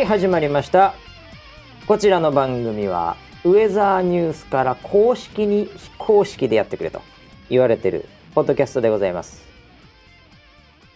[0.00, 0.94] はい始まりました。
[1.86, 7.02] こちらの番組はウェザーニュースから公式に非公式でやってくれと
[7.50, 9.44] 言われてるポッドキャストでございます。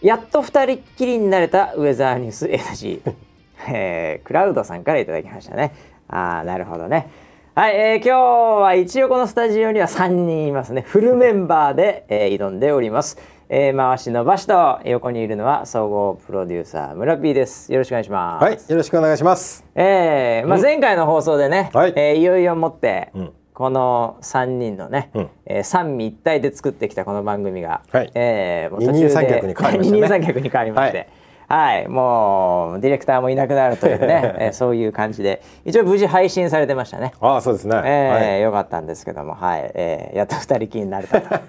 [0.01, 3.01] やっと二人っきりになれたウェザーニュース NG、
[3.71, 5.75] えー、クラウドさんからいただきましたね。
[6.07, 7.07] ああなるほどね。
[7.53, 8.19] はい、えー、今日
[8.63, 10.81] は一応このスタジオには3人いますね。
[10.81, 13.19] フルメンバーで、えー、挑んでおります。
[13.47, 17.71] えー、回し伸ばしと横にいるのは総合プロデューサー村 P です。
[17.71, 18.43] よろしくお願いします。
[18.43, 19.63] はいよろしくお願いします。
[19.75, 31.07] えー、まあ前回の放送でね、はい、えー、いよいよもって、うん、この3人のね、うん、えー、三位一体で作ってきたこの番組が、はい、えー、もう途中で二人三脚に変わりました、ね、 二人三脚に変わりまして、はい
[31.47, 37.13] はい、もうディレクターもいなくなるというね、 えー、そういう感じで一応無事配信されてましたね。
[37.19, 37.81] ああそうですね。
[37.83, 41.39] えー、はい、よかったんですけども、はい、えー、やっと二人きりになれたと。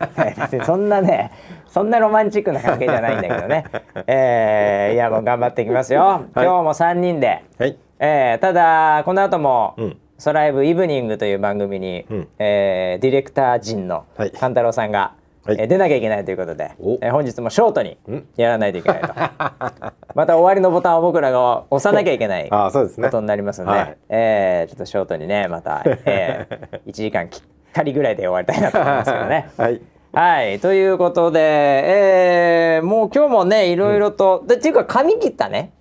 [0.40, 1.30] 別 にそんなね、
[1.66, 3.64] そんなロマンチックな関係じゃないんだけどね。
[4.06, 6.02] えー、いやもう頑張っていきますよ。
[6.02, 7.42] はい、今日も三人で。
[7.58, 7.76] はい。
[7.98, 9.74] えー、ただこの後も。
[9.76, 14.06] うんソライブイブニングという番組に、うん、えー、ディレクター陣の
[14.38, 17.98] 勘太郎さんが、はい、え出なきゃいけないということで、え本日もショートに
[18.36, 19.08] やらないといけないと。
[20.14, 22.70] また終わりのボタンを僕らが押さなきゃいけない こ
[23.10, 29.50] とになりますので、ねはい、えー、ちょっとショートにねまた、えー、 1時間きっかりぐらいで終わりたいなと思いますけどね。
[29.56, 29.80] はい。
[30.12, 35.72] はい、ということで、えー、もう今日もねいろいろと、うん、でっていうか髪切ったね。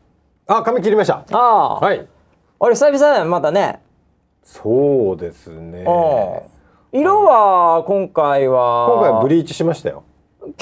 [0.47, 1.23] あ髪切りました。
[1.31, 2.05] ああはい。
[2.59, 3.79] あれ久々だよまたね。
[4.43, 5.83] そうですね
[6.91, 8.87] 色は今回は。
[8.89, 10.03] 今回はブリーチしましたよ。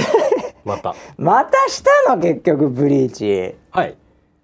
[0.66, 0.96] また。
[1.18, 2.22] またしたの？
[2.22, 3.56] 結局ブリーチ。
[3.72, 3.96] はい。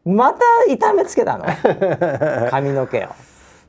[0.05, 1.45] また痛めつけたの？
[2.51, 3.07] 髪の毛を。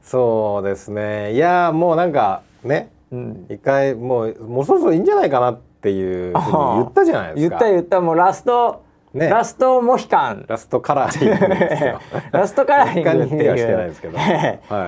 [0.02, 1.32] そうですね。
[1.32, 7.56] いやもうなんかね、うん、一回もうもうそろそろいいんじゃないかなっていうふうに言ったじゃないですか。
[7.58, 8.00] 言った言った。
[8.00, 8.82] もうラスト
[9.14, 10.44] ね、ラストモヒカン。
[10.46, 12.00] ラストカラーリングですよ。
[12.30, 13.92] ラストカラーリングっていう。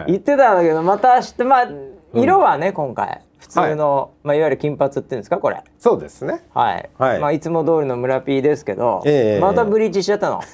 [0.06, 1.68] 言ってたんだけどまたしてまあ
[2.14, 4.10] 色はね、うん、今回普通の、はい。
[4.24, 5.62] まあ、いわゆる金髪っていうんですかこれ。
[5.78, 6.44] そうですね。
[6.54, 7.20] はい、はい。
[7.20, 10.40] まあ、いつも通りの村 P ですけど、えー、またブリーチしちゃったの。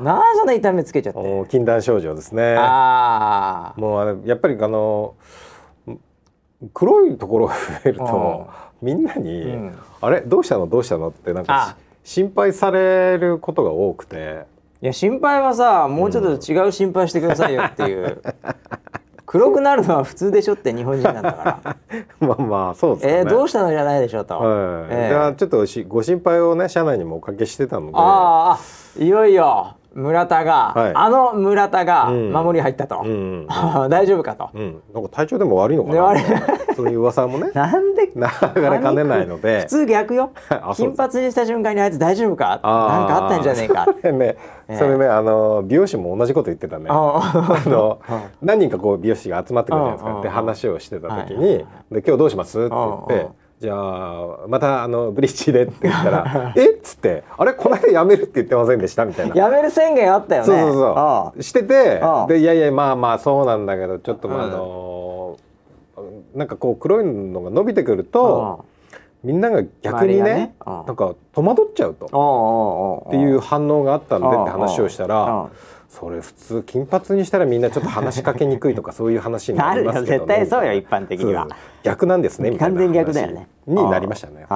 [0.00, 1.44] なんそんな痛めつけちゃって。
[1.48, 2.56] 禁断症状ですね。
[2.58, 5.14] ああもうあれやっぱりあの
[6.74, 8.48] 黒いところが増えると
[8.80, 10.66] みんなに、うん、あれどうしたの？
[10.66, 14.50] どうしたの?」ってなんか心配されることが多くて。
[14.82, 18.20] いや心配はさもうちょっと違う心配してくださいよっていう、
[19.32, 21.76] 黒くなるのは普通でしょって日本人なんだから。
[22.20, 24.44] まあまあそうですね、えー、どうしたのじゃないでしょうと、はい。
[24.90, 27.92] えー、じゃあちょっとご心配をね社内にもおかけしてたので。
[27.94, 33.46] ああいよいよ村田が、はい、あの村田が守り入ったと、うん。
[33.82, 36.14] う ん大丈夫かと、うん、なんか体調でも悪いのかな。
[36.74, 37.50] そういう噂もね。
[37.54, 38.22] なんで 流
[38.70, 39.60] れかねないので。
[39.60, 40.30] 普通逆よ。
[40.74, 42.46] 金髪にした瞬間にあいつ大丈夫か？
[42.46, 43.86] なんかあったんじゃねえか。
[44.00, 44.36] それね、
[44.68, 46.86] えー、それねあの美容師も同じこと言ってたね。
[46.88, 47.98] あの
[48.40, 50.18] 何人かこう美容師が集まってくるじゃないですか。
[50.20, 51.58] って話をしてた時に
[51.92, 53.41] 「で今日どうします?」って言って。
[53.62, 57.52] じゃあまたあのブリッジでって言ったら「えっ?」つって「あれ？
[57.54, 59.36] この間やめるって言ってませんでした」みたいな。
[59.36, 60.46] やめる宣言あったよね。
[60.46, 61.42] そうそうそう。
[61.44, 65.36] しててでいやいやまあまあそうなんだけどちょっとあの
[66.34, 68.64] なんかこう黒いのが伸びてくると
[69.22, 70.54] みんなが逆にねね。
[70.66, 73.04] なんか戸惑っちゃうと。
[73.06, 75.46] っていう反応があったんでって話をしたら。
[75.92, 81.46] それ普通金髪にしたらみんなちょっと話しかけにくいとかそういう話になりますけど、 ね、絶対そうよ一般的には。
[81.82, 83.46] 逆なんですね完全逆だよね。
[83.66, 84.54] になりましたねあ、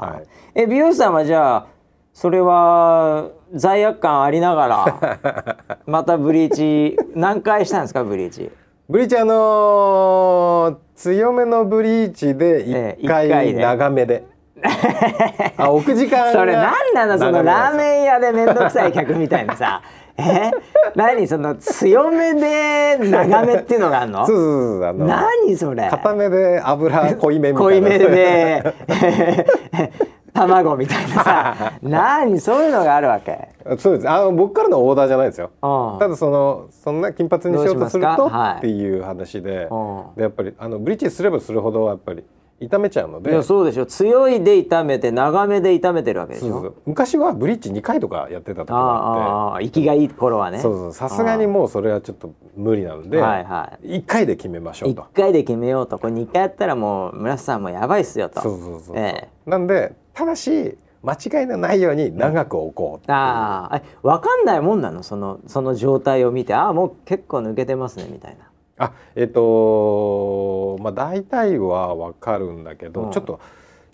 [0.00, 1.66] はい、え美容師さんはじゃあ
[2.12, 8.50] それは罪悪感ありながら またブリーチ何回したんですかブリーチ？
[8.88, 14.24] ブリーチあのー、強めのブリーチで一回長めで。
[15.56, 19.82] あ置く時間それ何なのそのラーメン屋で面倒くさい客みたいなさ
[20.18, 20.50] え
[20.96, 24.26] 何その強めで長めっていうのがあるの？
[24.26, 24.50] そうそうそ
[24.80, 25.88] うあの何それ？
[25.90, 27.70] 固めで油濃いめみたいな。
[27.70, 28.74] 濃いめで。
[30.34, 31.72] 卵みたいなさ。
[31.82, 33.48] 何そういうのがあるわけ？
[33.78, 34.08] そうです。
[34.08, 35.50] あの僕からのオーダーじゃないですよ。
[35.98, 39.68] ただそのそんな金髪にしようとするとっていう話で。
[40.16, 42.24] でやっぱりあのブリッジすればするほどやっぱり
[42.60, 43.42] 炒めちゃうので。
[43.42, 43.86] そうでしょ。
[43.86, 46.74] 強いで炒めて長めで炒めてるわけでしょ。
[46.86, 49.64] 昔はブリッジ2回とかやってた時があって。
[49.64, 50.58] 息がいい頃はね。
[50.58, 50.92] そうそう。
[50.92, 55.02] さすがにもうそれはちょっと無理なので、はいはい、1回で決めましょうと。
[55.02, 55.98] 1回で決めようと。
[55.98, 58.40] これ2回やったらもう村瀬さんもやばいっすよと。
[58.40, 63.08] そうそうそう、ええ、なんでただし間違いのないように長く置こう、う。
[63.08, 65.04] ん、ああ分かんないもんなの？
[65.04, 68.47] そのその状態を見てああもう結構抜けてますねみたいな
[68.78, 73.40] あえっ、ー、とまあ大体はわかるんだけど、うん、ちょっと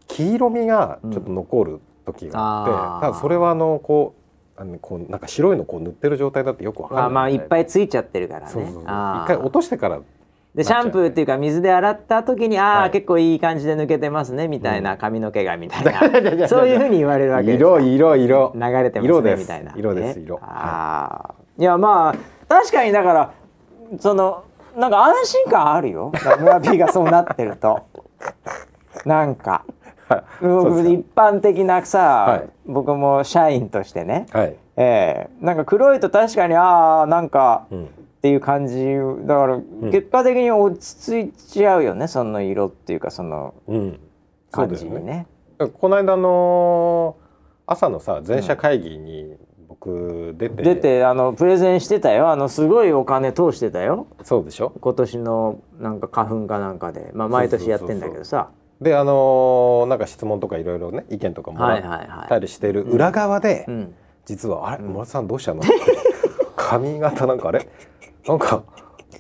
[0.09, 4.25] 黄色みがちょっと残る時があって、うん、ただそれはあのこう
[4.61, 8.53] あのこうなんか白いのこう塗ってる状態だってよくわかんない、まあ、まあいっぱいついちゃってるからね。
[8.53, 10.01] そうそう一回落としてから
[10.55, 16.49] でシャンプーっていうか水で洗った時にああ、はい、結構いい感じで抜けてますねみたいな、髪の毛がみたいな。
[16.49, 18.53] そういうふうに言われるわけです色色色。
[18.55, 19.75] 流れてますねみたいな。
[19.77, 20.39] 色です色。
[20.41, 22.15] ああ、いやまあ
[22.49, 23.35] 確かにだから
[23.99, 24.45] その
[24.77, 26.13] なんか安心感あるよ。
[26.41, 27.87] 村 P がそうなってると。
[29.05, 29.65] なんか、
[30.09, 30.45] はい、
[30.95, 37.85] 一般的なさ、はい、僕も社員としてね、はい、えー、なんか黒いと確かにああなんか、うん。
[37.85, 37.89] っ
[38.25, 38.75] ていう感じ。
[39.27, 39.61] だから
[39.91, 43.53] 結果的に落ち着いちゃうよね、うん、その色っていうかその
[44.51, 45.27] 感じにね。
[45.59, 45.73] うん、ね。
[45.79, 47.17] この間の
[47.67, 49.37] 朝のさ全社会議に
[49.85, 52.31] 僕出て、出てあのプレゼンしてたよ。
[52.31, 54.07] あのすごいお金通してたよ。
[54.23, 54.73] そうでしょ？
[54.81, 58.49] 今年のなんか花粉かなんかで、まあ、毎年やってんだけどさ。
[58.81, 63.67] であのー、なんか質問とかいろいろね意見とかもらったりしてる裏側で、
[64.25, 64.83] 実は「あれ？
[64.83, 65.63] 村さんどうしたの?」
[66.57, 67.69] 髪型なんかあれ？
[68.27, 68.63] なんか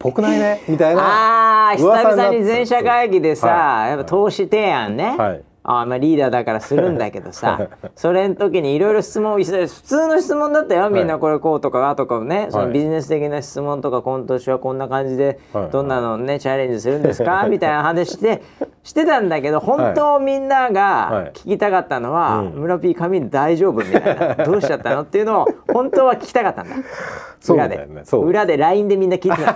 [0.00, 0.62] ぽくないね？
[0.68, 15.38] みたいなああ久々に全社会議でさ、はい、やっぱ投資提案ね、はい、あまあリーダーだからするんだけどさ それの時にいろいろ質問普通の質問だったよみんなこれこうとかあとかね、そのビジネス的な質問とか今年はこんな感じで
[15.72, 17.46] どんなのねチャレンジするんですか？
[17.50, 18.42] みたいな話して
[18.82, 26.76] してたんだけど本当みんなが聞きたかったのは「村 P 髪大丈夫?」みたいな「どうしちゃったの?」っていうのを 本当は聞きたかったんだ。
[27.54, 29.54] 裏で、ね、裏で LINE でみんな聞いてた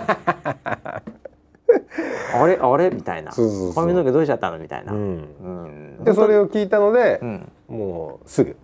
[2.33, 2.89] あれあれ？
[2.89, 3.31] みたいな。
[3.75, 4.57] 髪の毛どうしちゃったの？
[4.57, 6.03] みたいな、うん。
[6.03, 7.19] でそれを聞いたので、
[7.67, 8.55] もうすぐ。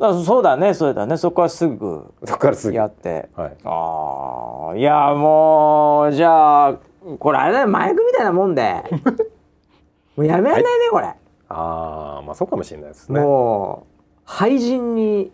[0.00, 1.16] あそうだねそうだね。
[1.16, 2.76] そこからすぐそこからすぐ。
[2.76, 6.78] やって、はい、ああいやもうじゃあ
[7.18, 7.68] これあれだよ。
[7.68, 8.84] 麻薬みたいなもんで。
[10.16, 11.14] もうやめられないね、はい、これあ
[11.48, 13.20] あまあそうかもしれないですね。
[13.20, 15.32] もう廃人に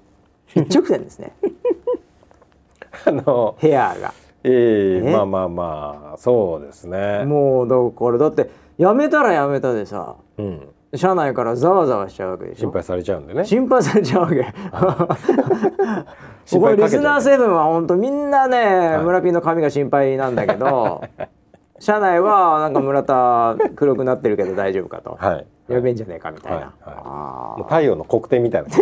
[0.54, 1.32] 一直線ですね。
[3.06, 4.14] あのヘアが
[4.44, 7.24] ええー、まあまあまあそうですね。
[7.24, 12.60] もうだからだってやめたらやめたでさ、うん、社内からざわざわしちゃうわけでしょ。
[12.60, 13.44] 心配されちゃうんでね。
[13.44, 14.46] 心配されちゃうわけ。
[16.58, 21.02] これリスナーセブンは本当みんなね、はい、村ピーの髪が心配なんだけど
[21.80, 26.66] 社内はなんか村田黒くなってるけど大丈夫かと、はい、やべえんじゃねえかみたいな、はい。
[26.84, 28.74] はい、太陽の黒点みたいな、ね、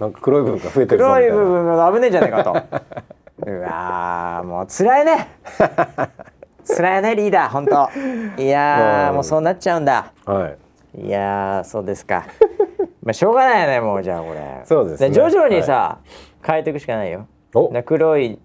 [0.00, 2.54] なんか黒い部分が増えてる黒い部分が危ねえんじゃねえかと
[3.38, 5.28] うわもう辛いね。
[6.66, 7.88] 辛いねリーダー本当。
[8.40, 9.24] いや もう。
[9.24, 10.54] そうなっちゃうんだ、は
[10.96, 12.26] い、いやそうですか。
[13.02, 14.60] まあしょうがないよねもうじゃあこれ。
[14.64, 16.08] そうです、ね、徐々にさ、はい、
[16.46, 17.26] 変えていくしかないよ。
[17.84, 18.38] 黒い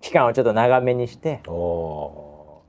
[0.00, 1.40] 期間をちょっと長めにして。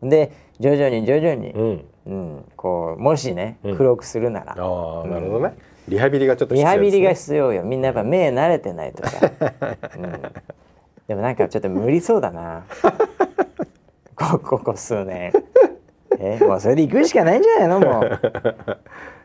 [0.02, 5.56] で徐々に徐々に、うん、うん、こうもしね黒くするなら、うん、ああなるほどね、
[5.88, 7.64] リハビリがちょっと、ね、リハビリが必要よ。
[7.64, 9.32] みんなやっぱ目慣れてないとさ、
[9.98, 10.22] うん
[11.10, 12.64] でもなんか ちょっと無理そうだな。
[14.16, 15.34] こここ数年。
[16.20, 17.80] えもうそれで行くしかないんじゃないの？
[17.80, 18.20] もう。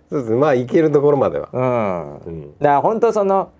[0.09, 1.49] そうですまあ行けるところまでは。
[1.53, 3.50] うん、うん、だから本当その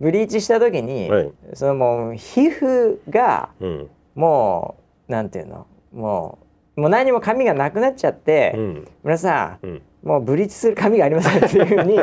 [0.00, 4.76] ブリーチした時に、はい、そのもう皮膚が、うん、も
[5.08, 5.66] うなんていうの？
[5.92, 6.38] も
[6.76, 11.98] うもう何も髪がなくなっちゃって、うん、村さん、うん、もうブリーチする髪がありませんっていうふうに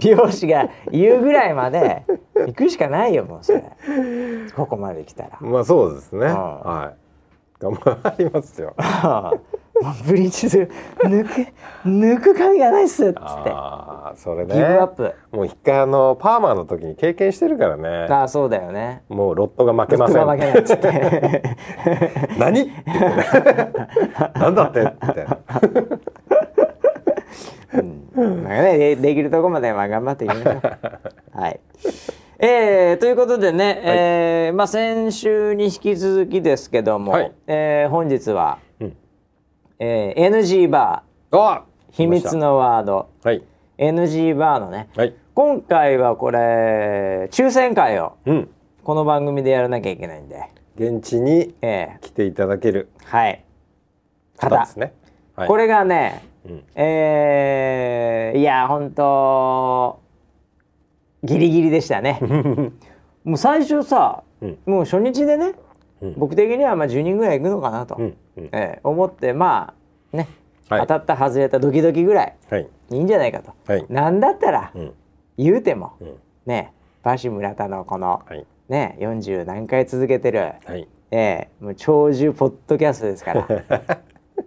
[0.00, 3.64] 美容師が言うぐらいまで行くしかないよもうそれ。
[4.54, 5.38] ここまで来たら。
[5.40, 7.08] まあそうですね、うん、はい。
[7.60, 8.74] 頑張りますよ。
[10.06, 10.70] ブリーチする。
[11.04, 11.52] 抜く
[11.88, 13.20] 抜く髪がないっすっつって。
[13.24, 14.54] ああそれね。
[14.54, 15.14] ギブアップ。
[15.30, 17.88] もう一回あのパーマの時に経験してるからね。
[18.12, 19.02] ああそうだよね。
[19.08, 20.16] もうロットが負けません。
[20.16, 21.42] ロットが負けないっつって。
[22.38, 22.60] 何？
[22.60, 23.72] って言ってね。
[24.34, 24.80] なんだって？
[24.80, 25.38] みたいな
[27.72, 30.62] うん、まあねでできるところまでは頑張っていきましょう。
[31.38, 31.60] はい。
[32.40, 38.96] えー、ということでね、はい、えー、まあ先週に引き続きですけども、はい、えー、本日は、うん、
[39.78, 41.08] えー、NG バー。
[41.92, 43.42] 秘密のワード、はい、
[43.76, 48.48] NG バーのね、はい、今回はこれ抽選会を、うん、
[48.84, 50.44] この番組でやらなきゃいけないんで。
[50.76, 51.54] 現地に
[52.00, 53.44] 来ていただける、えー、はい。
[54.36, 54.92] 方ですね、
[55.34, 60.00] はい、これがねうん、えー、いや本当
[61.22, 62.20] ギリギリでしたね。
[63.24, 65.54] もう最初さ、うん、もう初日でね、
[66.00, 68.16] うん、僕的にはまあ10人ぐらい行くのかなと、うん。
[68.36, 69.74] うん、えー、思ってま
[70.12, 70.28] あね、
[70.68, 74.72] はい、当たった外れたドキドキぐらい、はい、いいんじゃないかと、はい、なんだったら、
[75.36, 75.92] 言うても、
[76.46, 83.46] ねバシ村田のこの、はい、ね40何回続けてる、はい、えー、もう長寿ポッドキャストですから。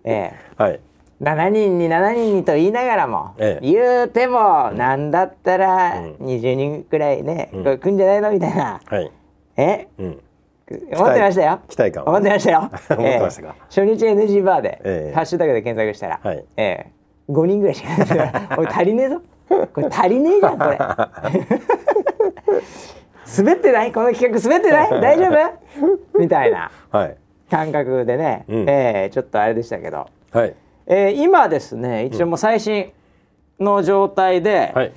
[0.03, 0.79] えー、はい
[1.21, 8.31] 7人に7人にと言いながらも、ええ、言うても、なんだったら20人くらいね、うん、来んじゃないの？
[8.31, 9.11] みたいな、はい、
[9.55, 10.19] え、うん、
[10.95, 11.59] 思ってましたよ。
[11.69, 12.59] 期待感思ってましたよ。
[12.97, 18.31] 思ってましたか、初日 NG バーで、えー、ハッシュタグで検索したら、はい、えー、5人ぐらいしかいない。
[18.57, 19.21] 俺足りねえぞ。
[19.73, 20.79] これ足りねえじゃんこれ。
[23.37, 23.91] 滑ってない？
[23.91, 24.89] この企画滑ってない？
[25.01, 25.27] 大丈
[26.15, 26.19] 夫？
[26.19, 26.71] みたいな
[27.51, 30.53] 感覚でね、はい、えー、ちょっとあれでしたけど、はい
[30.93, 32.91] えー、今ですね一応もう最新
[33.61, 34.93] の状態で、はい。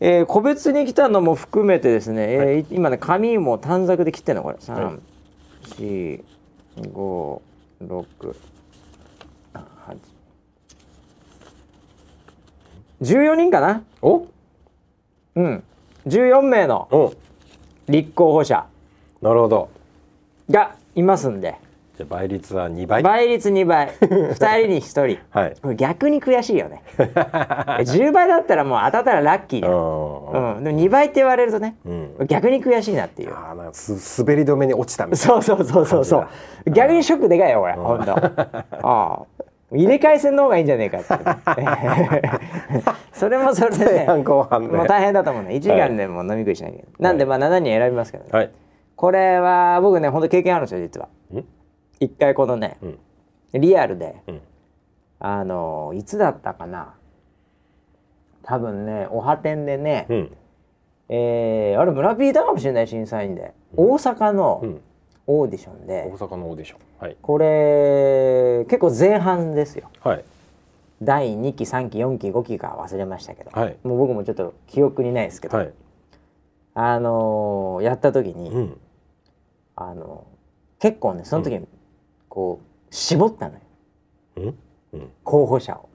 [0.00, 4.56] えー、個別に来たのも含めてですね、はい、えー、今ね紙も短冊で切ってんのこれ。
[4.56, 4.98] 3、
[5.76, 6.22] 4、
[6.78, 7.40] 5、
[7.82, 8.36] 6、
[9.52, 9.96] 8。
[13.02, 13.82] 14人かな？
[14.00, 14.26] お？
[15.34, 15.62] うん。
[16.06, 17.12] 14名の
[17.88, 18.64] 立候補者。
[19.20, 19.68] なるほど。
[20.48, 21.56] がいますんで
[22.00, 23.02] じゃ倍率は2倍？
[23.02, 23.88] 倍率2倍。
[24.00, 26.82] 2人に1人、はい、これ逆に悔しいよね。
[26.96, 33.34] 10倍だったらもう当たったらラッキーだ、うん、でも2倍って言われるとね、うん、逆に悔しいなっていう。
[33.34, 35.42] あなんかす滑り止めに落ちたみたいな。
[35.42, 38.12] そうそうそうそう逆にショックでかいよこれ、うん、本当。
[38.14, 38.16] あ
[38.82, 39.18] あ。
[39.72, 41.14] 入れ替え戦の方がいいんじゃねえかって。
[43.12, 44.06] それもそれでねね。
[44.06, 44.48] も
[44.84, 45.50] う大変だと思うね。
[45.50, 48.50] 1時間でも飲み食いしなきゃ、はい、なんでまあ7人選びますけどね、はい、
[48.96, 51.08] これは僕ね本当経験あるんですよ実は
[52.00, 54.40] 一回このね、うん、リアルで、うん、
[55.20, 56.94] あのいつだったかな。
[58.42, 60.36] 多分ねおは店でね、うん、
[61.10, 64.80] えー、あれ村ピーターかもしれない審査員で、大阪の
[65.26, 70.24] オーディションで、大阪のオーディション、はい、これ結構前半ですよ、はい、
[71.02, 75.72] 第2期3期4期5期か忘れましたけど、はい、もう僕もちょっと記憶にないですけど、はい、
[76.74, 78.80] あのー、やった時に、うん、
[79.76, 81.60] あのー、結構ねその時、
[82.30, 84.54] こう絞ったのよ、
[84.92, 85.88] うん、候補者を。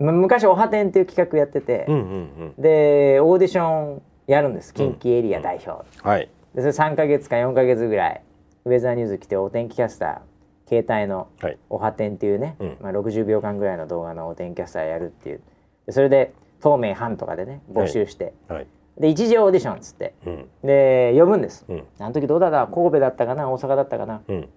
[0.00, 2.04] うん、昔おはてんっていう企画やってて、うんうんう
[2.46, 4.74] ん、でオーディションやるんです。
[4.74, 8.22] 近畿エリア代表、はい、でそれ3か月か4か月ぐらい
[8.64, 11.28] ウェザーニュース来てお天気キャスター携帯の
[11.68, 15.40] おはてんっていうね、はい、まあ、60秒間ぐらいの動画のお天気キャスターやるっていう。
[15.86, 18.66] でそれで透明版とかでね募集して、はいはい、
[18.98, 22.66] で一次オーディションっつって、うん、で呼ぶんです、うん、あの時どうだった？
[22.66, 23.50] 神戸だったかな？
[23.50, 24.48] 大阪だったかな、うん、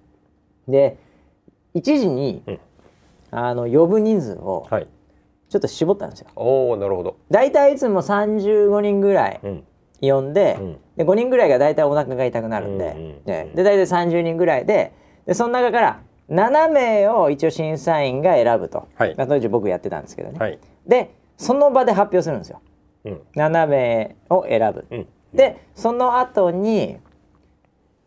[0.67, 0.97] で
[1.73, 2.59] 一時に、うん、
[3.31, 4.67] あの呼ぶ人数を
[5.49, 6.27] ちょっと絞ったんですよ。
[6.35, 7.17] おおなるほど。
[7.29, 9.39] 大体いつも35人ぐらい
[10.01, 10.59] 呼んで,、
[10.97, 14.93] で5人ぐらいが大体お腹が痛くなるんで,、でで大体30人ぐらいで
[15.25, 20.39] でその中から7名を一応審査員が選ぶと、はい、当時僕やってたんですけどね。
[20.39, 22.61] はい、でその場で発表するんですよ。
[23.05, 24.85] うん、7名を選ぶ。
[24.89, 26.97] うん、でその後に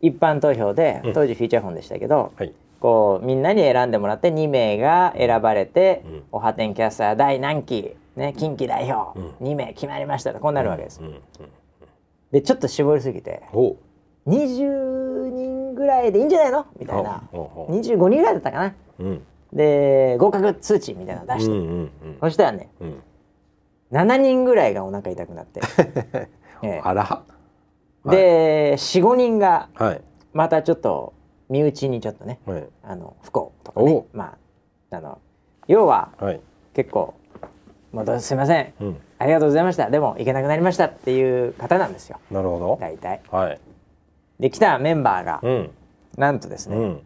[0.01, 11.01] 一般投票で当時フィーチャーフォンでしたけど、はい、こうみんなに選んでもらって2名が選ばれて、うん、おはてんキャスター第何期、ね、近畿代表、うん、2名決まりましたとこうなるわけです。
[12.31, 13.41] でちょっと絞りすぎて
[14.27, 16.65] 20人ぐらいでいいんじゃないの？
[16.77, 17.23] みたいな。
[17.31, 18.75] 25人ぐらいだったかな。
[18.99, 19.23] うん、
[19.53, 23.01] で合格通知みたいなの出して、うんうんうん、そしたらね、うん、
[23.91, 25.61] 7人ぐらいがお腹痛くなって。
[26.63, 27.23] ええ、あら
[28.05, 29.69] で、はい、45人が
[30.33, 31.13] またちょっと
[31.49, 34.37] 身内にちょっとね、はい、あの不幸とかねま
[34.91, 35.19] ああの
[35.67, 36.41] 要は、はい、
[36.73, 37.15] 結構
[37.91, 39.89] 「もうすいません、うん、ありがとうございました。
[39.89, 42.19] でも行けなくなりました」っていう方なんですよ。
[42.31, 42.77] なるほど。
[42.79, 43.21] 大体。
[43.31, 43.59] はい、
[44.39, 45.71] で来たメンバーが、うん、
[46.17, 47.01] なんとですね、うん、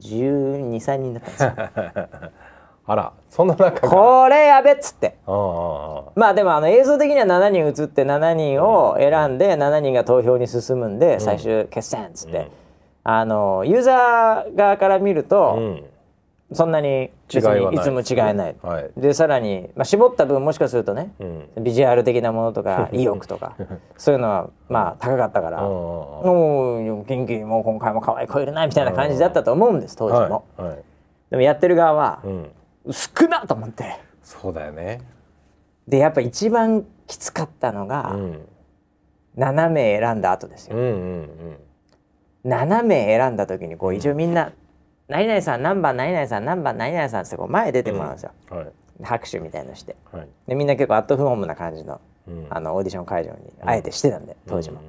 [0.00, 2.30] 1 2 3人だったんですよ。
[2.84, 5.16] あらそんな中これやべっつって。
[5.26, 12.50] まあでもあの映像的には7人映って7人を選んで7人が投票に進むんで最終決戦っつって、
[13.04, 15.80] あのユーザー側から見ると、
[16.54, 17.08] そんなに違い
[17.72, 23.56] いつも違いない、はい、でさらに、まあ、絞った分もしかするとね、うん、ビジュアル的なものとか 意欲とか
[23.96, 30.78] そういうのはまあ高かったからもう元気もう今回も可愛い子いるなみたいな感じだったと思うんです当時も、はいはい、
[31.30, 32.50] でもやってる側は、うん、
[32.90, 34.00] 少なと思って。
[34.22, 35.00] そうだよね。
[35.86, 38.48] でやっぱ一番きつかったのが、うん、
[39.36, 40.82] 7名選んだ後ですよ、うん。
[40.82, 41.56] うんうん
[42.44, 44.52] 7名選んだ時にこう一応みんな
[45.06, 48.58] 「何々さん何番何々さん何番何々さん」ってこう前出てもらうんですよ、うん。
[48.58, 48.72] はい、
[49.02, 52.00] 拍手みたいのして、はい、でみんな結構アットホームな感じの,、
[52.50, 54.80] あのオーディション会場にあえてしてたんで、当時も、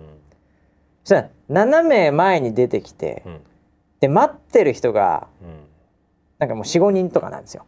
[1.03, 3.23] そしたら7名前に出てきて、
[3.99, 5.27] で待ってる人が、
[6.43, 7.65] なんかもう45人とかなんですよ、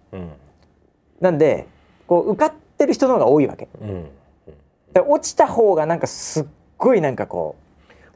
[1.22, 1.66] なんで
[2.08, 3.70] こう受かってる人の方が多いわけ、
[4.94, 6.46] で落ちた方がなんかすっ
[6.78, 7.56] ごいなんかこ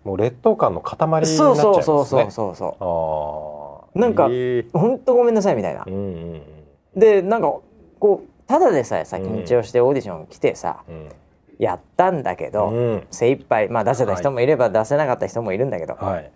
[0.03, 1.81] うもう劣等感の塊になっちゃいますね。
[1.81, 3.99] そうそうそうそうそう。
[3.99, 5.85] なんか、えー、本当ごめんなさいみたいな。
[5.87, 7.53] うんうんうん、でなんか
[7.99, 11.09] こうただでさえさ緊張してオーディション来てさ、うん、
[11.57, 16.31] やったんだけど、うん、精一杯まあ出せた人もいれば出せなかった人もいるんだけど、はい、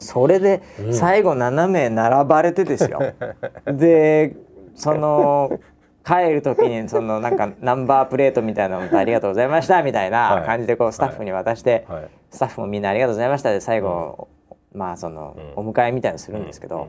[0.00, 3.00] それで最後7名並ばれてですよ。
[3.66, 4.34] で
[4.74, 5.60] その
[6.04, 11.86] 帰る時にそのなんかナンバープレートみたいなのありがとうございましたみたいな感じでこうスタッフに渡して、
[12.30, 14.28] スタッフもみんなありがとうございましたで最後、
[14.72, 16.88] まあそのお迎えみたいにするんですけど、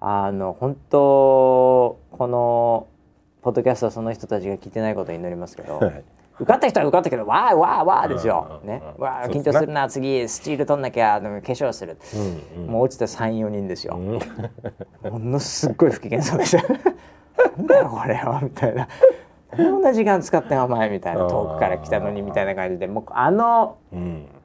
[0.00, 0.98] あの本当
[2.10, 2.88] この
[3.42, 5.80] ポッドキャストはその人たちが聞いてないことを祈りますけど、
[6.42, 8.82] 受かった人は受かったけどわーわーわーですよ、ね。
[8.98, 11.96] わー緊張するな次スチール取んなきゃ化粧する、
[12.66, 14.20] もう落ちた34人ですよ、も
[15.18, 16.62] のすごい不機嫌そうでした。
[17.56, 18.88] なんだよこれはみたいな。
[19.56, 21.28] こんな時間使ってお前みたいな。
[21.28, 22.86] 遠くから来たのにみたいな感じで。
[22.86, 23.76] もうあの、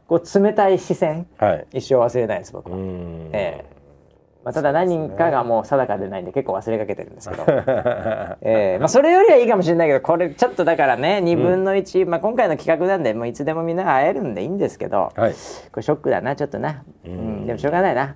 [0.08, 1.28] こう冷たい視線、
[1.72, 2.78] 一生忘れないです僕は。
[2.78, 3.77] ええ
[4.48, 7.44] まあ、ただ何人かがもう定かでないんで結構忘れかけてるんですけど、
[8.40, 15.36] えーまあ、それよりはいいかもしれないけどこれちょっとだからね2分の1、うん、まあ、今回の企画なんでもういつでもみんなが会えるんでいいんですけど、はい、こ
[15.76, 18.16] れショックだなちょっとな、うん、うん、でもしょうがないな。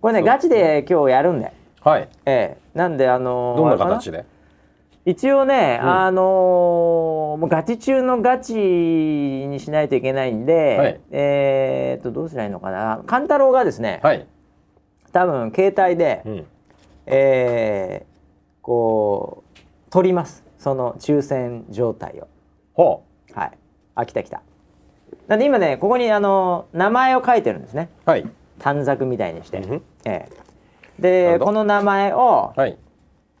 [0.00, 1.52] これねガチで今日やるんで、
[1.82, 2.08] はい。
[2.24, 4.24] えー、なんであのー、どんな形で？
[5.04, 6.24] 一応ね、うん、あのー、
[7.36, 13.02] もうガチ中のガチにしないといけないんで、はい、えっとどうすりゃいいのかな？
[13.06, 14.26] 勘太郎がですね、はい
[15.16, 16.46] 多分携帯で、うん、
[17.06, 18.16] えー、
[18.60, 19.58] こう
[19.88, 22.28] 取りますその抽選状態を。
[22.74, 23.52] ほうはい
[23.94, 24.42] あ来た来た。
[25.26, 27.88] なんで今ねここにあの名前を書いてるんですね。
[28.04, 28.26] はい。
[28.58, 29.56] 短冊みたいにして。
[29.56, 32.76] うん、えー、でこの名前を、はい、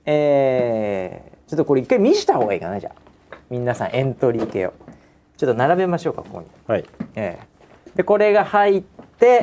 [0.06, 4.72] えー、ちょっとこれ一回見した方がいいかなじゃあ皆さんエントリー系を
[5.36, 6.46] ちょっと並べましょうかここに。
[6.66, 6.86] はい。
[7.16, 8.82] えー、でこれが入っ、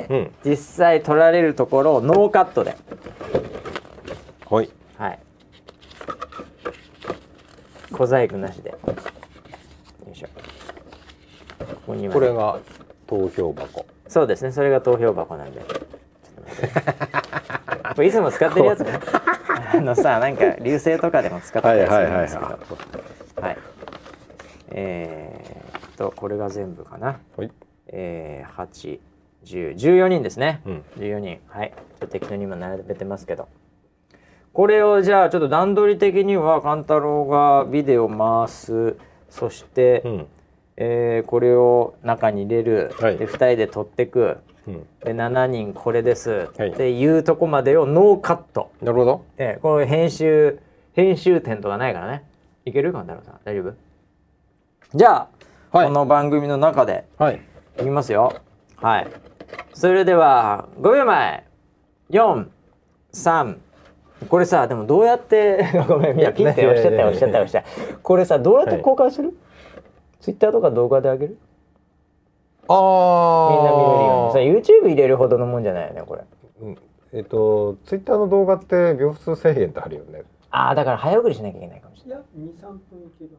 [0.10, 2.78] うん、実際取られるところをノーカットで。
[4.50, 4.70] はい。
[4.98, 5.20] はい。
[7.92, 8.70] 小細工なしで。
[8.70, 8.78] よ
[10.12, 10.28] いしょ。
[10.28, 10.34] こ
[11.88, 12.60] こにこれが
[13.08, 13.86] 投票箱。
[14.08, 14.52] そうですね。
[14.52, 15.62] それが投票箱なんで。
[17.96, 19.00] これいつも使ってるやつね。
[19.74, 22.48] あのさなんか流星とかでも使ってたりするんですけど。
[23.42, 23.58] はい
[24.76, 27.52] えー、っとこれが全部かな、はい、
[27.88, 29.00] えー、8
[29.46, 31.40] 10 14人ですね、うん、14人。
[31.48, 31.74] はい。
[31.76, 33.48] ちょっと適当に今並べてますけど。
[34.54, 38.96] これをじゃあちょっと段取り的には勘太郎がビデオ回す。
[39.30, 40.28] そして、うん、
[40.78, 48.72] えー、これを中に入れる、はい、で2人で撮ってく、うん、で7人これです、はい、っていうとこまでをノーカット。
[48.82, 50.60] なるほど、えー、この編集
[50.94, 52.24] 編集点とかないからね。
[52.66, 52.94] いける？
[52.94, 53.40] 勘太郎さん。
[53.44, 53.74] 大丈夫？
[54.94, 55.28] じゃ
[55.72, 57.42] あ、はい、この番組の中で、はい、
[57.80, 58.40] いきますよ。
[58.76, 59.23] はい
[59.84, 61.46] それでは5秒前
[62.10, 63.58] 43
[64.30, 67.98] これさでもどうやって ごめんいやピッて押しちゃったよ押しちゃった押しちゃった。
[67.98, 69.38] これさどうやって公開する、はい、
[70.22, 71.38] ツイッターとか動画であげる？
[72.70, 76.24] ああみんな見れるようにさ YouTube 入れるほどのもんじゃないよねこれ、
[76.62, 76.78] うん、
[77.12, 80.24] えっ、とツイッターの動画って秒数制限ってあるよね。
[80.50, 82.24] ああだから早送りしなきゃいけないかもしれない。
[82.38, 83.32] いや23分いける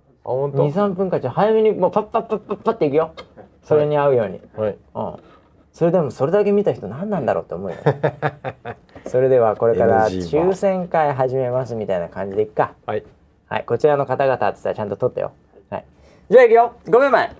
[0.52, 0.74] はず。
[0.74, 3.12] あ23分かじゃ早めにもうパッパッパッパッパッていくよ、
[3.62, 4.42] それに合うように。
[4.54, 5.33] はい、うん
[5.74, 8.00] それでもそれだけ見た人何なんだろうって思うよ、ね、
[9.06, 12.74] それではこれから抽選会始めますみたいな感じでいくか。
[12.86, 13.04] はい、
[13.48, 15.32] はい、こちらの方々って言ったらちゃんと取ってよ、
[15.70, 15.84] はい、
[16.30, 16.74] じゃあいくよ。
[16.86, 17.32] 5秒前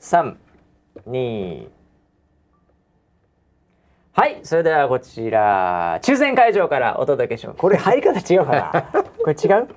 [0.00, 1.68] 432
[4.12, 4.40] はい。
[4.42, 7.56] それではこちら抽選会場からお届けします。
[7.58, 9.02] これ入り方違うかな？
[9.22, 9.68] これ違う？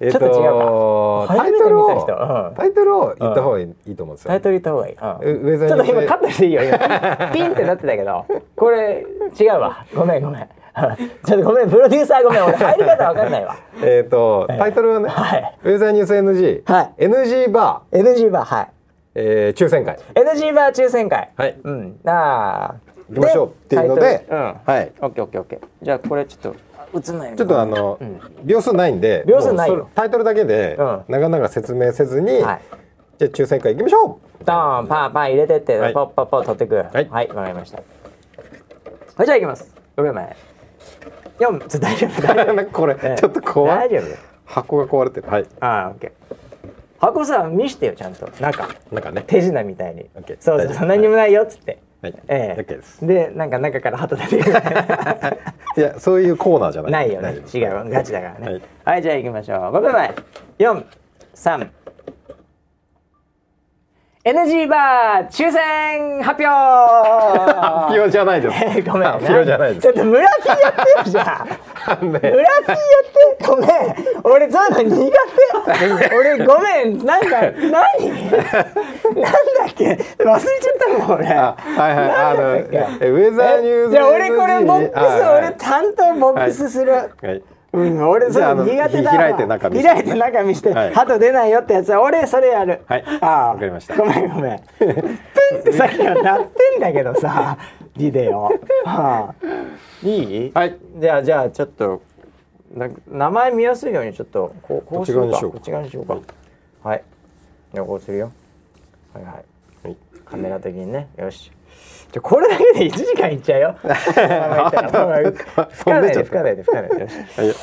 [0.00, 1.34] えー、ちょっと違うか。
[1.36, 4.28] タイトルを、うん、タイトルを言った方がいいと思うんですよ。
[4.28, 4.94] タイトル言った方がいい。
[4.94, 6.62] うん、ちょっと今カットしていいよ。
[7.32, 9.06] ピンってなってたけど、これ
[9.38, 9.84] 違うわ。
[9.94, 10.48] ごめんごめん。
[11.24, 13.56] ちょっとごめんプロデューサーごめん俺入り方わかんないわ。
[13.82, 18.68] えっとタイトルはね、はい、ウェザーニュース NG、はい、NG バー、NG バーはい。
[19.14, 19.96] えー、抽選会。
[20.14, 21.30] NG バー抽選会。
[21.34, 21.56] はい。
[21.64, 21.98] うん。
[22.04, 22.86] ああ。
[23.08, 24.92] 行きましょうっていうので、うん、はい。
[25.00, 25.60] オッケーオッケーオッケー。
[25.82, 26.65] じゃあこれちょっと。
[26.96, 30.76] 映んないちょっとあの、うん、秒数ないんで秒数ないタイトルだけで、
[31.08, 32.60] 長々説明せずに、はい、
[33.18, 34.44] じゃあ抽選会行きましょう。
[34.44, 36.76] ドーンパンパン入れてって、はい、ポッポッポ取ってく。
[36.76, 37.08] はい。
[37.08, 37.78] はいわかりました。
[37.78, 37.82] は
[39.24, 39.74] いじゃあ行きます。
[39.96, 40.36] 5秒前
[41.38, 42.66] 4ちょ大丈夫大丈夫。
[42.72, 43.88] これ、ちょっと怖い。
[43.88, 44.16] 大丈夫。
[44.44, 45.28] 箱が壊れてる。
[45.28, 45.46] はい。
[45.60, 46.36] ああオッケー。
[46.98, 48.28] 箱さ見してよちゃんと。
[48.40, 48.68] 中。
[48.92, 49.24] 中ね。
[49.26, 50.08] 手品みたいに。
[50.40, 52.62] そうそうそ何にもないよっつってはい、ええ。
[52.62, 54.56] ー、でなんか中から鳩出てくる。
[55.76, 56.92] いやそういうコーナーじゃない。
[56.92, 57.36] ないよね。
[57.52, 57.90] 違う。
[57.90, 59.58] ガチだからね、はい、はい、じゃあ行きましょう。
[59.58, 60.14] 5秒前
[60.58, 61.68] 43
[64.26, 66.46] NG バー抽選発表。
[67.54, 68.82] 発表じゃないです。
[68.90, 69.08] ごめん。
[69.08, 69.82] 発表じゃないです。
[69.82, 71.26] ちょっと村ピーやってるじゃん。
[71.26, 72.18] あ のね。
[72.18, 73.70] 裏ピーやってごめん。
[74.24, 75.12] 俺そういうの苦
[76.08, 76.16] 手。
[76.16, 77.06] 俺ごめん。
[77.06, 77.70] なんか何？
[77.70, 77.84] なん
[79.76, 80.38] け忘れちゃっ
[80.78, 81.28] たもん俺。
[81.28, 87.42] あはいはいあのウェザーニュースじゃあ俺これボックス、俺担当ボックスする、はい。
[87.72, 89.18] うん、俺それ苦手だわ。
[89.18, 89.88] 開いて中見せて。
[89.88, 90.94] 開いて中見して、はい。
[90.94, 92.80] 鳩出ないよってやつは俺それやる。
[92.86, 93.04] はい。
[93.20, 93.48] ああ。
[93.48, 93.96] わかりました。
[93.96, 94.60] ごめんごめん。
[94.78, 97.58] プンってさっきから鳴ってんだけどさ
[97.94, 98.50] ビデオ、は
[98.86, 99.34] あ、
[100.02, 100.52] いい？
[100.54, 100.78] はい。
[100.98, 102.00] じゃあじゃあちょっと
[102.74, 105.38] な名前見やすいようにちょっとこうこうしようか。
[105.38, 106.18] こっち側にしようか。
[106.82, 107.02] はい。
[107.74, 108.32] じゃあこうするよ。
[109.12, 109.44] はいはいはい
[110.28, 111.08] カメラ的にね。
[111.16, 111.50] よし。
[112.12, 113.76] じゃこれだけで1時間いっちゃうよ。
[113.82, 117.00] 吹かないで吹かないで吹かないで。
[117.02, 117.14] よし。
[117.36, 117.54] はい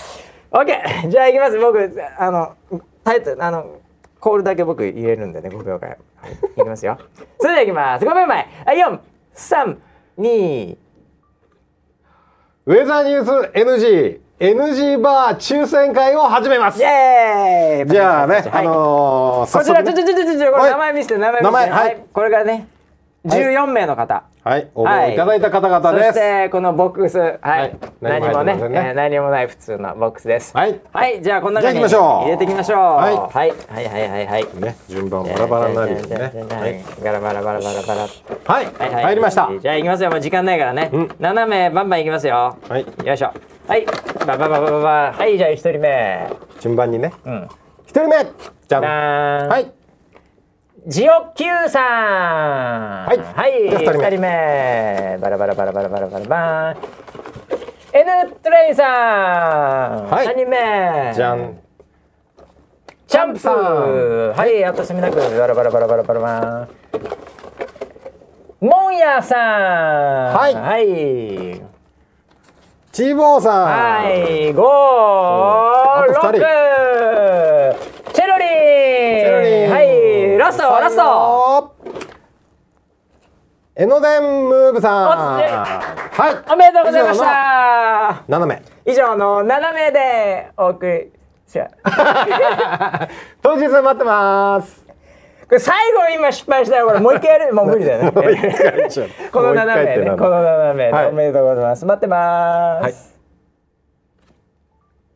[0.55, 1.09] オッケー。
[1.09, 1.59] じゃあ行きます。
[1.59, 2.53] 僕あの
[3.03, 3.79] タイトルあの
[4.19, 5.49] コールだけ僕入れるんでね。
[5.49, 5.97] 5秒間、はい、
[6.57, 6.99] いきますよ。
[7.41, 8.05] それではいきます。
[8.05, 8.77] 5秒前はい
[9.35, 10.77] 432
[12.65, 16.79] ウェザーニュース NG NG バー抽選会を始めます。
[16.79, 17.89] イエーイ。
[17.89, 18.49] じゃあね、はい。
[18.49, 21.43] あのー、こちらちょちょちょちょちょこれ名前見せて名前見せて。
[21.43, 22.03] 名前はい。
[22.11, 22.67] これがね
[23.25, 24.69] 14名の方、はい。
[24.75, 25.15] 応募い。
[25.15, 27.17] ただいた方々です、そしてこのボックス。
[27.17, 27.79] はい、はい。
[28.01, 28.61] 何もねね。
[28.61, 30.57] えー何もない普通のボックスです。
[30.57, 30.81] はい。
[30.91, 31.21] はい。
[31.21, 32.23] じゃあこんな感じじゃあ行きましょう。
[32.23, 32.77] 入れていきましょう。
[32.79, 33.15] はい。
[33.15, 33.53] はい。
[33.69, 34.59] はいはいはいはい。
[34.59, 36.17] ね順番バラバラになるよね。
[36.17, 36.83] はい。
[37.01, 38.01] ガラバラバラバラバラ。
[38.01, 39.03] はい、はいはい。
[39.03, 39.49] 入りました。
[39.61, 40.09] じゃあ行きますよ。
[40.09, 41.09] もう時間ないからね、うん。
[41.19, 42.57] 斜めバンバン行きますよ。
[42.67, 42.85] はい。
[43.05, 43.31] よいしょ
[43.67, 43.85] はい。
[43.85, 46.29] ババババババはいじゃあ一人目。
[46.59, 47.13] 順番にね。
[47.25, 47.47] うん。
[47.85, 48.25] 一人目。
[48.67, 48.83] じゃん。
[48.83, 49.71] ははい。
[50.85, 51.83] ジオキューさん。
[53.05, 53.17] はい。
[53.17, 54.05] はいじゃあ二人目。
[54.05, 55.17] 二人目。
[55.21, 56.77] バラバラバラバラバラバラバーン
[57.93, 60.09] N トレインさん。
[60.09, 60.25] はい。
[60.25, 61.13] 三人目。
[61.15, 61.57] じゃん。
[63.07, 63.39] チャンプ。
[63.39, 64.33] チャンプさん。
[64.33, 65.15] はいあとすみなく。
[65.15, 67.05] バラバラバラバラバラバー
[68.65, 69.39] ンモンヤさん。
[70.35, 70.53] はい。
[70.53, 71.72] はい
[72.93, 73.63] チーボーさん。
[73.63, 76.41] はい、五、六、チェロリン。
[78.13, 81.01] チェロリンはい、ラスト、ラスト。
[81.01, 81.91] ト
[83.75, 85.07] 江ノ電ムーブさん。
[85.07, 85.41] は
[86.47, 86.53] い。
[86.53, 88.23] おめでとうございました。
[88.29, 88.61] 7名。
[88.85, 91.11] 以上の七名でお送り
[91.51, 91.71] しや。
[93.41, 94.82] 当日待ってます
[95.47, 96.87] これ最後今失敗したよ。
[96.87, 98.11] これもう一回やる、もう無理だよね。
[99.31, 101.07] この七名ね、この七名で、はい。
[101.09, 101.85] おめでとうございます。
[101.85, 103.15] 待ってます。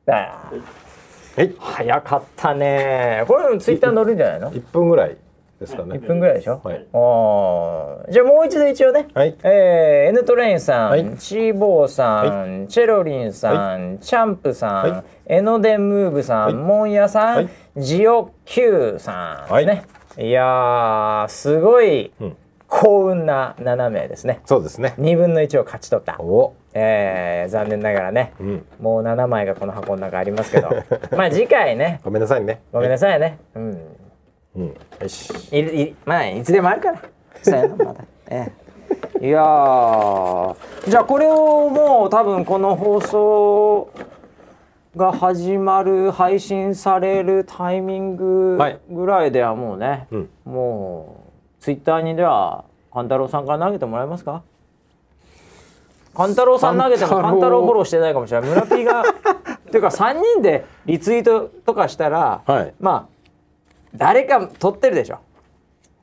[0.05, 0.37] はい。
[1.37, 1.55] はい。
[1.59, 3.23] 早かったね。
[3.27, 5.17] これツイッター載るんじゃないの？1分ぐらい
[5.59, 5.95] ですかね。
[5.97, 6.85] 1分ぐらいでしょ、はい。
[8.11, 9.35] じゃあもう一度一応ね、はい。
[9.43, 11.17] えー、N トレインさん、はい。
[11.17, 15.03] チーボーさん、チェロリンさん、チャンプさん、はい。
[15.35, 16.53] エノデンムーブさん、はい。
[16.53, 17.49] モンヤさん、はい。
[17.77, 19.65] ジオキューさん、はい。
[19.65, 19.83] ね
[20.17, 22.37] いやーすごいうん。
[22.67, 24.41] 幸運な7名ですね。
[24.45, 24.93] そうですね。
[24.99, 26.53] 2分の1を勝ち取った、お。
[26.73, 28.65] えー、残念ながらね、うん。
[28.79, 30.69] もう7枚がこの箱の中ありますけど。
[31.15, 32.01] まあ次回ね。
[32.03, 32.61] ごめんなさいね。
[32.71, 33.81] ごめんなさいね、うん。
[34.57, 34.75] うん。
[35.01, 35.57] よし。
[35.57, 35.95] いるいる。
[36.05, 37.01] まあいつでもあるから。
[37.41, 38.03] そうやなまだ。
[38.29, 38.51] え
[39.21, 39.27] え。
[39.27, 40.55] いやー。
[40.87, 43.89] じゃあこれをもう多分この放送
[44.97, 48.79] が始まる配信されるタイミングはい。
[48.89, 50.29] ぐらいではもうね、うん。
[50.45, 51.23] も
[51.59, 54.43] うツイッターにでは勘太郎さんから投げてもらえますか？
[56.15, 58.49] 勘太郎さん投げても勘太郎フォローしてないかもしれない。
[58.49, 59.03] 村 P がっ
[59.69, 62.73] ていうか3人でリツイートとかしたら、はい。
[62.79, 63.27] まあ
[63.95, 65.19] 誰か撮ってるでしょ。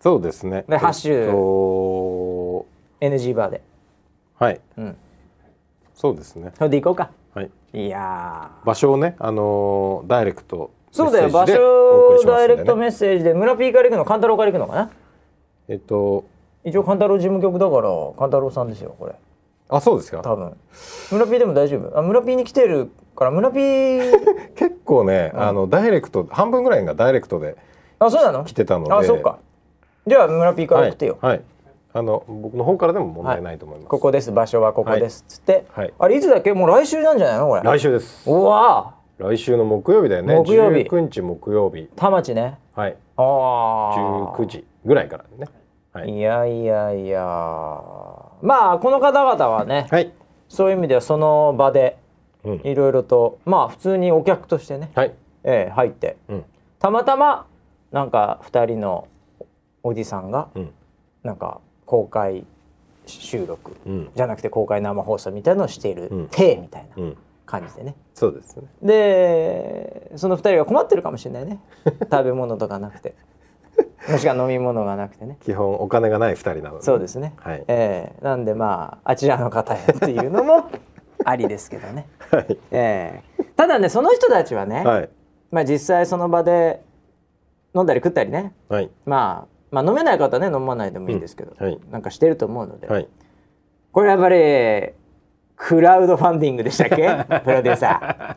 [0.00, 0.64] そうですね。
[0.68, 2.66] でハッシュえっと
[3.00, 3.62] NG バーで。
[4.38, 4.60] はい。
[4.76, 4.96] うん。
[5.94, 6.52] そうですね。
[6.56, 7.50] それで行こうかはい。
[7.72, 11.28] いや場所をねあのーダイレクトーそうだよ。
[11.30, 12.46] 場メッセージでお送り所しますんでね。
[12.46, 14.90] ダイレクトメッセージで村 P から行くの勘太郎から行くのかな？
[15.68, 16.24] えっと
[16.64, 19.14] 一応勘太郎事務局だから勘太郎さんですよこれ。
[19.68, 20.18] あそうですか？
[20.22, 20.56] 多分。
[21.10, 21.98] 村 P でも大丈夫。
[21.98, 23.58] あ村 P に来てるから村 P
[24.54, 27.56] 結構ね、あのダイレクト半分ぐらいがダイレクトで
[27.98, 28.44] あそうなの？
[28.44, 28.92] 来てたので。
[28.92, 29.38] あそっか。
[30.06, 31.42] じゃあ村 P から送ってよ、はい、はい
[31.96, 34.32] あの僕の方からでも問題ないと思います、ここです。
[34.32, 35.94] 場所はここです、つって、はい。
[35.96, 36.52] あれいつだっけ？
[36.52, 37.46] もう来週なんじゃないの？
[37.46, 37.62] これ。
[37.62, 38.28] 来週です。
[38.28, 38.96] うわ。
[39.18, 40.34] 来週の木曜日だよね。
[40.34, 40.80] 木曜日。
[40.80, 41.88] 19日木曜日。
[41.94, 42.58] 田町ね。
[42.74, 42.96] はい。
[43.16, 45.46] ああ19時ぐらいからね。
[45.92, 46.10] はい。
[46.10, 47.22] いやいやいや。
[48.42, 50.12] まあこの方々はね、はい、
[50.48, 51.96] そういう意味ではその場で
[52.42, 56.44] うん、いろいろとまあ普通にお客としてね、はい、ええ入ってうん。
[56.80, 57.46] たまたま
[57.92, 59.06] なんか2人の
[59.84, 60.70] おじさんがうん。
[61.22, 62.44] なんか公開
[63.06, 64.10] 収録うん。
[64.14, 66.28] じゃなくて公開生放送みたいのをしているうん。
[66.28, 67.16] 体みたいなうん。
[67.46, 67.94] 感じでね。
[68.14, 68.66] そうですね。
[68.82, 71.60] でその2人が困ってるかもしれないね。
[72.10, 73.14] 食べ物とかなくて。
[74.08, 75.38] もしくは飲み物がなくてね。
[75.42, 77.64] 基本お金がない二人なのでそうですね、はい。
[77.68, 80.70] ええなんでまああちらの方へっていうのも
[81.24, 82.58] ありですけどね、はい。
[82.70, 85.08] えー、ただねその人たちはね、はい、
[85.50, 86.82] まあ、実際その場で
[87.74, 93.08] 飲んだり食ったりね、はい、まあ、まあ飲めない方はね飲まないでもいいですけど、うんはい、なんかしてると思うので、はい、
[93.90, 94.92] これやっぱり
[95.56, 96.96] クラウドファンディングでしたっけ？
[97.44, 98.36] プロデューサー。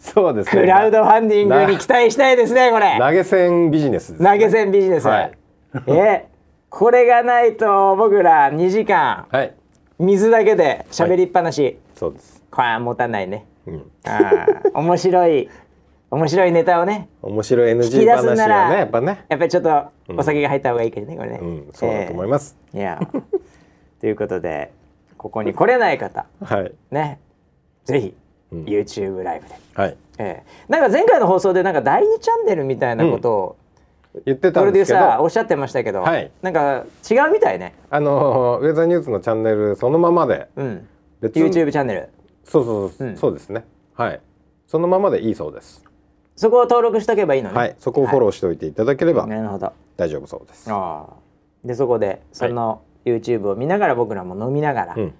[0.00, 0.62] そうですね。
[0.62, 2.96] クラウドファンディングに期待したいですね、これ。
[2.98, 5.08] 投げ銭ビジネス、ね、投げ銭ビジネス。
[5.08, 5.32] はい、
[5.88, 6.26] え、
[6.70, 9.54] これがないと僕ら2時間、はい、
[9.98, 11.62] 水だけで喋りっぱなし。
[11.62, 12.42] はい、そうです。
[12.50, 13.46] これは持たないね。
[13.66, 15.48] うん、あ面白い
[16.16, 19.26] 面白いネタをね面白い NG 話はねやっぱね。
[19.28, 23.00] やっぱりちょっとお酒が入った方がいいけどね、これね、うん、そうだと思います、えー、いや。
[24.00, 24.72] ということで
[25.18, 27.20] ここに来れない方、はい、ね。
[27.84, 28.14] ぜひ
[28.50, 29.96] YouTube ライブで、はい。
[30.16, 33.56] えー、なんか前回の放送でなんか第2チャンネルみたいなことを、
[34.14, 37.74] うん、言ってたプロデューサーおっしゃってましたけど、はい、なんか違うみたいね。
[37.90, 40.88] あのウェザーニュースのチャンネルそのままで、うん、
[41.20, 42.08] YouTube チャンネル。
[42.44, 43.66] そうそうそう、うん、そうですね。
[43.94, 44.20] はい。
[44.66, 45.85] そのままでいいそうです
[46.36, 47.56] そこを登録しとけばいいのね。
[47.56, 47.76] はい。
[47.78, 49.72] そこをフォローしておいていただければ、はい、なるほど。
[49.96, 50.70] 大丈夫そうです。
[50.70, 51.66] ああ。
[51.66, 55.14] でそこでその YouTube を見ながら僕らも飲みながら、うん、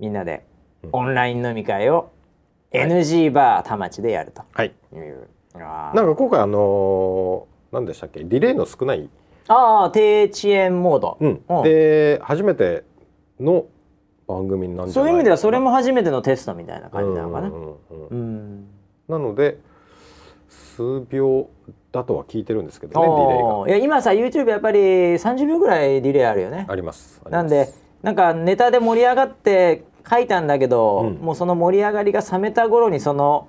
[0.00, 0.44] みんなで
[0.90, 2.10] オンライン飲み会を
[2.72, 4.42] NG バー田町でやると。
[4.52, 4.72] はい。
[5.54, 8.24] なんか今回あのー、何でしたっけ？
[8.24, 9.08] リレーの少ない
[9.48, 12.84] ああ低遅延モード、うん、うん、で初めて
[13.38, 13.66] の
[14.26, 17.76] 番組なんそういう意味ではそれも初めてのテストみたいな感じなのかな、うん。
[18.08, 18.66] うん、
[19.08, 19.58] なので
[20.76, 21.48] 数秒
[21.92, 23.68] だとは聞いてるんですけどねリレーが。
[23.68, 24.80] いや今さ YouTube やっぱり
[25.14, 26.66] 30秒ぐらいリレーあるよね。
[26.68, 27.68] ありますなんで
[28.02, 33.48] なんかネタで盛り上がって書いたんだけど、うん、もうその盛り上がりが冷めた頃にその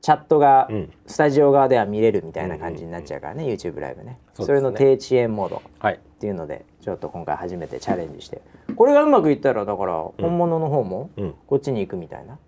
[0.00, 0.68] チャットが
[1.06, 4.18] スタジオ側では見れるみたいな感じになっちゃうからね、うん、YouTube ライブね。
[4.32, 8.40] そ、ね、れの低遅延モードっていうので、ちょっと今回初めてチャレンジして。
[8.76, 11.10] これがうまくいったらだから本物の方も
[11.46, 12.38] こっちに行くみたいな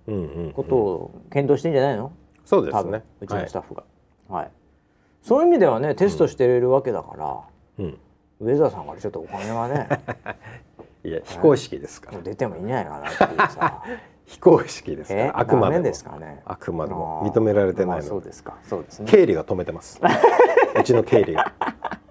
[0.54, 2.12] ことを検討してんじゃないの、
[2.52, 3.02] そうですね。
[3.22, 3.82] うちのスタッフが、
[4.28, 4.52] はい、はい、
[5.22, 7.40] そういう意味ではねテストしてるわけだから、
[7.78, 7.98] うん、
[8.40, 9.88] ウェザーさんからちょっとお金がね。
[11.04, 13.82] いや非公式ですから、出てもいないかなっていうさ
[14.32, 15.84] 非公式ですからあくまでも。
[15.84, 16.40] ですかね。
[16.46, 17.22] あくまでも。
[17.22, 18.56] 認められてないので、そうですか。
[18.66, 19.10] そうですね。
[19.10, 20.00] 経理が止めてます。
[20.74, 21.52] うちの経理が。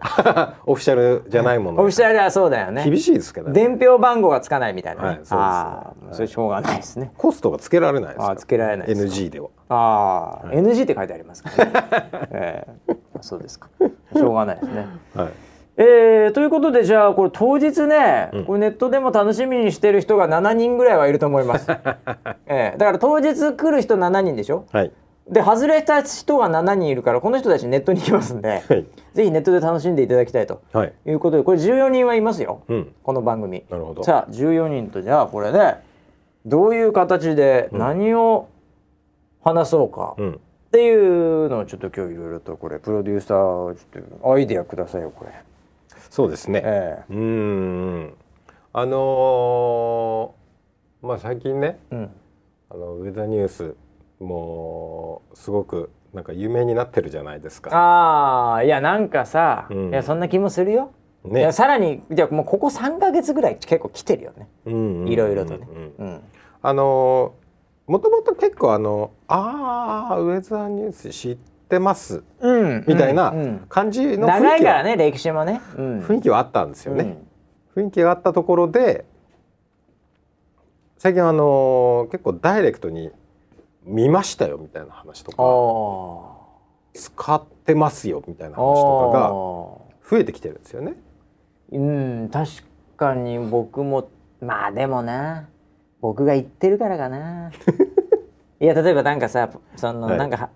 [0.65, 2.84] オフィシャルじゃないものオフィシャルはそうだよね。
[2.84, 7.12] 厳しいですけど、ね、伝票番号がつかないみたいな、ね、はい、そうです、あそれしょうがないですね。
[7.17, 9.49] コストがつけられないあつけられない NG では。
[9.69, 11.71] ああ、はい、NG って書いてありますからね、
[12.31, 13.69] えー、そうですか。
[14.15, 14.88] しょうがないですね。
[15.15, 21.67] はいえー、ということでじゃあこれ当日ね、うん、これネットでも楽しみにしてる人が7人ぐらいはいると思います、
[22.45, 24.91] えー、だから当日来る人7人でしょ、はい、
[25.29, 33.63] で外れた人が7人いるからこの人たちネットに行きますんで、はい、ぜひネットで楽しんでいただきたいと、はい、いうことでこれ14人はいますよ、うん、この番組。
[33.69, 34.03] なるほど。
[34.03, 35.77] さあ14人とじゃあこれね
[36.45, 38.47] どういう形で何を
[39.43, 40.38] 話そうか、うん、っ
[40.71, 45.31] ていうのをちょっと今日いろいろとこれプロデューサーちょっとアイデアくださいよこれ。
[46.12, 46.62] そうですね。
[46.65, 48.13] えー、うん
[48.74, 52.10] あのー、まあ最近ね、うん、
[52.69, 53.76] あのウェザーニュース
[54.19, 57.71] もうすごくなんか有名になってるじゃないですか。
[57.74, 60.91] ああいやなんかさ、うん、いやそんな気もするよ。
[61.24, 64.50] ね、さらにじゃもうここ3か月ぐらい結構来てるよね、
[65.10, 65.67] いろいろとね。
[65.97, 66.21] うん、
[66.62, 67.36] あの
[67.88, 73.34] もともと結構あのああウェザーニュース知ってってます、うん、みたいな
[73.69, 77.17] 感じの長いからね歴史もね、うん、雰囲気はあったんですよね、
[77.75, 79.05] 雰囲気があったところで
[80.97, 83.10] 最近あの結構ダイレクトに
[83.86, 86.41] 見ましたよみたいな話とか。
[86.93, 89.29] 使ってますよみたいな話とかが
[90.10, 90.95] 増えてきてるんですよね。
[91.71, 92.51] うん確
[92.97, 94.10] かに僕も
[94.41, 95.47] まあでもな。
[96.01, 97.49] 僕が言ってるからかな。
[98.60, 100.49] いや例えばなんかさその、はい、なんか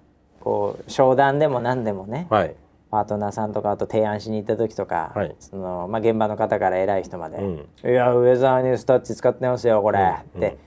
[0.45, 2.55] こう商談でも何でもね、はい、
[2.91, 9.99] パートナーさんとかあと提案しに行った時とか、はい、そのまあ、現場の方から偉い人まで「うん、いやウェザーニュースタッチ使ってますよこれ」
[10.37, 10.57] って、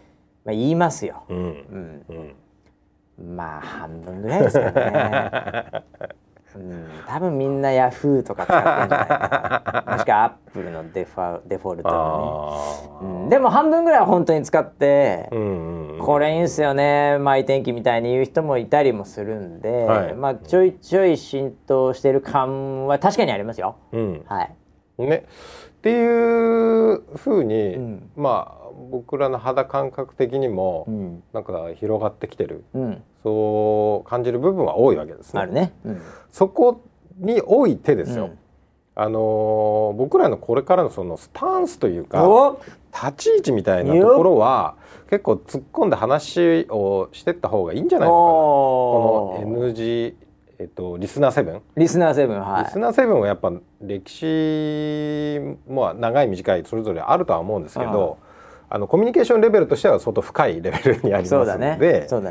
[0.44, 1.22] まあ、言いますよ。
[1.28, 2.34] うん。
[3.36, 5.84] まあ半分ぐらいですかね。
[6.58, 9.92] うん、多分みんなヤフーとか使ってるんじゃないかな。
[9.94, 23.76] もしくはアップルのデファデフォルトのね、うん、でも半分ぐらいは本当に使って、うんうん、これいいんすよねマイ天気みたいに言う人もいたりもするんで、はい、まあちょいちょい浸透してる感は確かにありますよ。
[23.92, 24.54] うん、はい。
[24.98, 25.24] ね、
[25.78, 35.40] っていうふうに、うん、まあ僕らの肌感覚的にも、うん、なんか広がってきてる、うん、そう感じる部分は多いわけですね。
[35.40, 35.72] あるね、
[36.31, 36.83] そこ
[37.18, 38.31] においてですよ、
[38.94, 42.57] あのー、僕らのこれからのそのスタンスというか
[42.92, 44.76] 立ち位置みたいなところは
[45.11, 48.24] 結構突っ込んで話をしてった方がいいんじゃないのかな。
[48.26, 50.14] この NG
[50.61, 51.62] えっと、リスナーセブン。
[51.76, 52.64] リスナーセブンはい。
[52.64, 58.18] リスナーセブンはやっぱ歴史も長い短いそれぞれあるとは思うんですけど
[58.68, 61.44] あのコミュニケーションレベルとしては相当深いレベルにありますので。
[61.44, 61.76] そうだね。
[62.09, 62.22] そう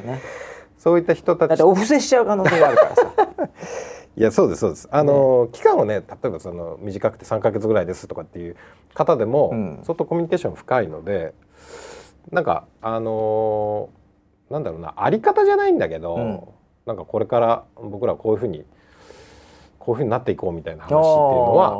[0.97, 1.49] いった人たち。
[1.49, 3.03] だってお布施しちゃう可能性があるからさ。
[4.17, 4.87] いやそうですそうです。
[4.91, 8.55] あの、ね、期間はね例えばその短くて3か月ぐらいですとかっていう
[8.93, 11.33] 方でも、うん、相当コミュニケーション深いので
[12.31, 16.41] なんかあのー、なんだろうなあり方じゃないんだけど、うん、
[16.87, 18.65] なんかこれから僕らこういうふうに
[19.77, 21.71] こういうふうになっていこうみたいな話っていうのは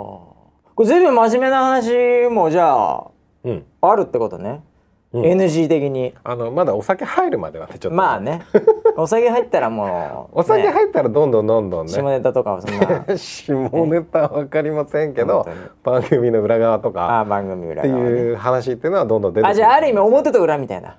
[0.75, 3.07] これ全部真面目な話もじゃあ、
[3.45, 4.61] うん、あるってことね。
[5.11, 6.13] うん、NG 的に。
[6.23, 7.97] あのまだお酒入るまではねちょっと。
[7.97, 8.45] まあね
[8.97, 11.93] お酒入ったらもう、お酒入ったらどんどんどんどんね。
[11.93, 13.05] 下ネタとかはそんな。
[13.17, 15.47] 下ネタは分かりませんけど
[15.83, 17.19] 番組の裏側とか。
[17.19, 20.97] あ番組裏っていう話っていうのはどんどん出てあじゃあある意味表と裏みたいな。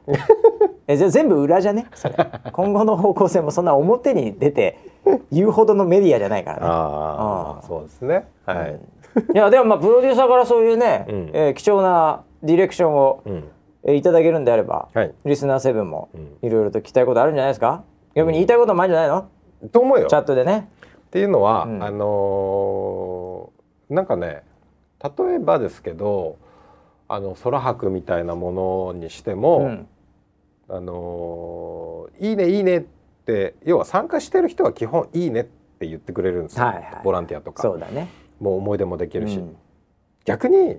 [0.87, 1.87] えじゃ全部裏じゃね？
[1.95, 2.15] それ。
[2.53, 4.79] 今後の方向性もそんな表に出て
[5.31, 6.63] 言うほどのメディアじゃないからね。
[6.67, 8.27] ああそうですね。
[8.47, 8.79] はい、
[9.17, 13.45] うん、いやでもまあプロデューサーからそういうね、うん、えー、貴重なディレクションを、うん
[13.85, 16.09] えいただけるんであれば、はい、リスナー7も
[16.43, 17.85] いろいろと聞きたいことあるんじゃないですか？
[18.15, 19.29] 逆に言いたいこともあるんじゃないの、
[19.63, 20.07] うん、と思うよ。
[20.09, 20.69] チャットでね。
[21.07, 24.43] っていうのは、うん、あのー、なんかね
[25.03, 26.39] 例えばですけど
[27.09, 29.89] あの空白みたいなものにしても、うん、
[30.69, 32.85] あのー、いいねいいねっ
[33.25, 37.63] て要は参加してる人は基本いいねって言ってくれるんですよ、はいはい、ボランティアとか。
[37.63, 38.09] そうだね。
[38.41, 39.41] もう思い出もできるし、
[40.25, 40.77] 逆に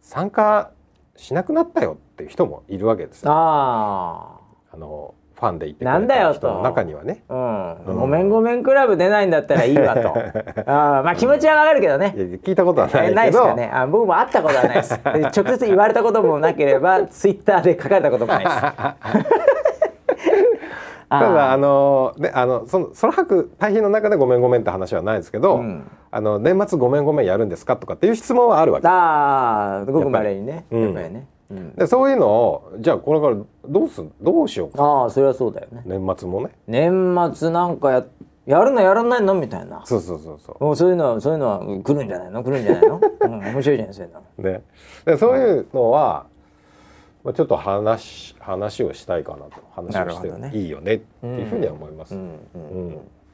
[0.00, 0.70] 参加
[1.16, 3.30] しなくなったよっていう人もいるわけですよ。
[3.32, 4.38] あ
[4.72, 7.24] あのファンでいてくれた人の中にはね。
[7.28, 10.14] うん、うん、ごめんごめんクラブ出ないんだったらいいわと。
[10.66, 12.14] あ まあ気持ちはわかるけどね。
[12.16, 13.12] 聞いたことはない。
[13.14, 13.68] ないですかね。
[13.74, 14.94] あ僕も会ったことはないです。
[15.04, 18.60] 直接言われたこともなければツイッターで書かれたこともないです。
[21.10, 28.86] ただあのねあのその空白大変の中でごめんごめんって話はないですけど、うん、あの年末ごめんごめんやるんですかとかっていう質問はあるわけ。
[28.86, 30.66] ああごくまれにね。
[30.70, 31.10] やっぱり。
[31.10, 31.26] ね。
[31.50, 34.82] うん、でそういうのをじゃあこれからどうすどうしようか。
[34.82, 35.82] ああそれはそうだよね。
[35.86, 36.50] 年末もね。
[36.66, 38.04] 年末なんかや
[38.44, 39.80] やるのやらないのみたいな。
[39.86, 40.62] そうそうそうそう。
[40.62, 42.44] もうそういうのはそういうのは来るんじゃないの？
[42.44, 44.50] 来るんじゃないの、 うん、面白いじゃないそういうの。
[44.50, 44.62] ね。
[45.06, 46.26] でそういうのは、
[47.24, 49.52] まあ、ちょっと話話をしたいかなと。
[49.70, 52.18] 話をして、いいよねっていうふうには思います。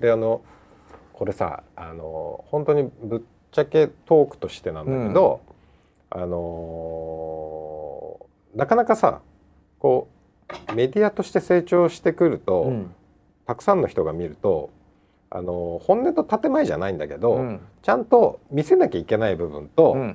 [0.01, 0.43] であの
[1.18, 5.40] これさあの本当にぶっちゃけトークとしてなんだけど、
[6.14, 8.20] うん、あの
[8.54, 9.20] なかなかさ
[9.81, 10.07] こ
[10.70, 12.94] うメディアとして成長してくると、うん、
[13.48, 14.70] たくさんの人が見ると
[15.28, 20.14] あの本音と建前じゃないんだけど、うん、ちゃんと見せなきゃいけない部分と、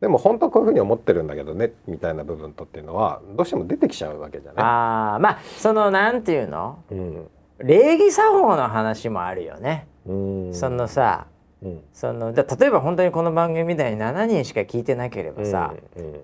[0.00, 4.64] でも本当はこういうふうに思ってるんだけどねみたいな部分とっていうのはどうしても出てきちゃうわけじゃない？
[4.64, 7.28] あまあそのなんていうの、うん、
[7.64, 9.86] 礼儀作法の話もあるよね。
[10.52, 11.26] そのさ、
[11.62, 15.74] うん、その例えば本当にこの番組みたいに7人しか聞いてなければさ、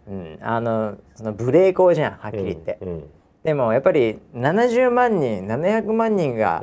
[0.06, 2.78] うん、うん、あのその無礼講じゃんはっきり言って。
[3.42, 6.62] でもやっぱり70万人700万人が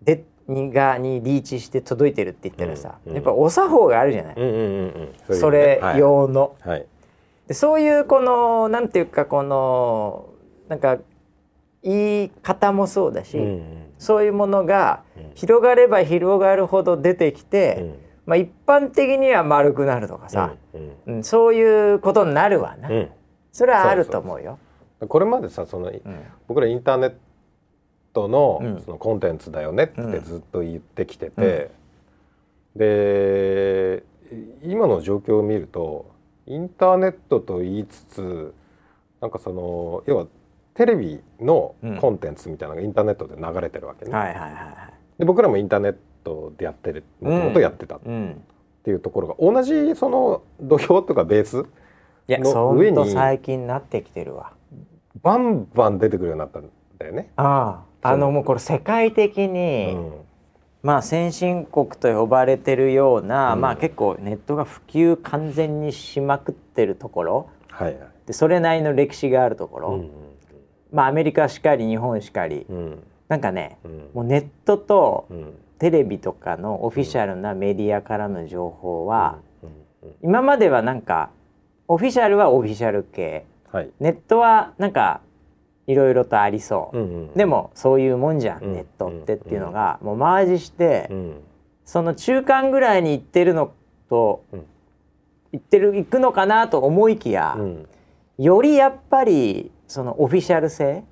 [0.00, 6.54] で、にがにリーチして届いてるって言ったらさ、うんうん、やっぱお作法があるじゃない、うんうんうん、それ用の。
[6.60, 6.86] はい、
[7.48, 10.28] でそういうこのなんていうかこの
[10.68, 10.98] なんか
[11.82, 15.02] 言い方もそうだし、うんうん、そういうものが
[15.34, 17.94] 広がれば広がるほど出てきて、うん、
[18.26, 20.78] まあ、一般的には丸くなるとかさ、う
[21.12, 22.88] ん、うん、そういうことになるわな、
[23.52, 24.58] それはあると思うよ。
[25.08, 25.92] これまでさその、
[26.48, 27.14] 僕らインターネッ
[28.12, 31.70] トのそのコンテンツだよねってずっと言ってきてて、
[32.76, 34.02] で
[34.62, 36.10] 今の状況を見ると
[36.46, 38.54] インターネットと言いつつ
[39.20, 40.26] なんかその要は
[40.74, 44.12] テレビのコンテンツみたいなのがインターネットで流れてるわけね。
[45.18, 47.96] で僕らもインターネットでやってるもともとやってた。
[47.96, 48.00] っ
[48.84, 51.64] ていうところが同じその土俵とかベース
[52.28, 54.52] の上に最近なってきてるわ。
[55.22, 56.68] バンバン出てくるようになったん
[56.98, 57.30] だよね。
[57.36, 58.10] ああ。
[58.10, 60.12] あのもうこれ世界的に、うん、
[60.82, 70.10] まあ先進国と呼ばれてるような、うん、まあ結構ネットが普及完全にしまくってるところ、はいはい、でそれなりの歴史があるところ、うん、
[70.94, 73.78] まあアメリカしかり日本しかり、うん、なんかね、
[74.14, 75.28] もうネットと
[75.78, 79.38] テレビとかのオフィシャルなメディアからの情報は、
[80.22, 81.30] 今まではなんか
[81.88, 85.20] オフィシャルはオフィシャル系、はい、ネットはなんか
[85.86, 89.98] いろいろとありそう、うんうん、でもそういうもんじゃん、うん、ネットってっていうのが。
[90.02, 91.40] もうマージして、うん、
[91.84, 93.72] その中間ぐらいに行ってるの
[94.08, 94.44] と
[95.52, 97.88] 言ってる行くのかなと思いきや、うん、
[98.38, 101.04] よりやっぱりそのオフィシャル性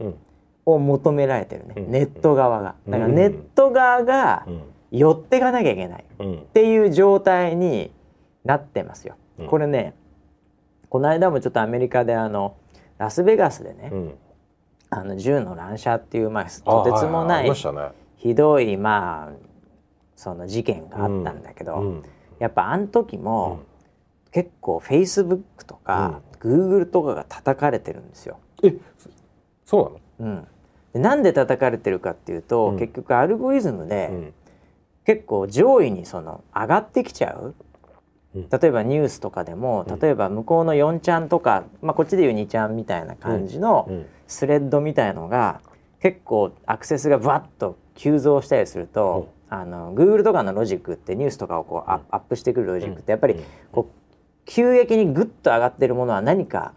[0.65, 2.75] を求められてるね、うん、ネット側が。
[2.89, 4.47] だからネット側が
[4.91, 7.93] 寄っていかなきゃいけないっていう状態に
[8.45, 9.17] なってますよ。
[9.49, 9.95] これね
[10.89, 12.57] この間もちょっとアメリカであの
[12.99, 13.91] ラスベガスでね、
[14.91, 17.57] あの銃の乱射っていう、まあ、とてつもない、ね、
[18.17, 19.33] ひどいまあ
[20.15, 22.03] その事件があったんだけど、うん、
[22.39, 23.61] やっぱあの時も、
[24.27, 28.39] うん、結構フェイスブックとか、グーグルとかが叩かれてるんですよ。
[28.65, 28.75] え
[29.65, 30.47] そうなの、うん、
[30.93, 34.33] でなんで叩かれてるかっていうと、結局アルゴリズムで、
[35.07, 37.55] 結構上位にその上がってきちゃう。
[38.35, 43.87] 例えばニュースとかでも例えば向こうの4ちゃんとか、まあ、こっちでいう2ちゃんみたいな感じの
[44.27, 45.61] スレッドみたいのが
[46.01, 53.37] 結構アクセスがバッと急増したりすると、あの Google とかのロジックってニュースとかをこうアップしてくるロジックってやっぱり
[53.71, 54.02] こう
[54.45, 56.75] 急激にグッと上がってるものは何か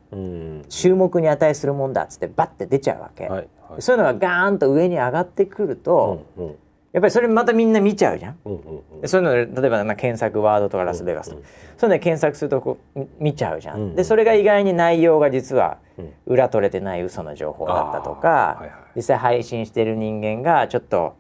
[0.69, 6.55] 注目に値するもんだっつってバッて出ちゃうわけ、はいはい、そういうのがガーンと上に上がってくると、うんうん、
[6.93, 8.37] やっぱりそれまたみんな見ちゃうじゃん。
[8.45, 13.77] うんうんうん、そういうの例えば、まあ、検索ワードとかラスベガスとか、うんうん、そういうので検索するとこう見ちゃうじゃん。
[13.77, 15.79] うんうん、でそれが意外に内容が実は
[16.27, 21.15] 裏取れてない嘘の情報だったとか、はいはい、実際配信してる人間がちょっと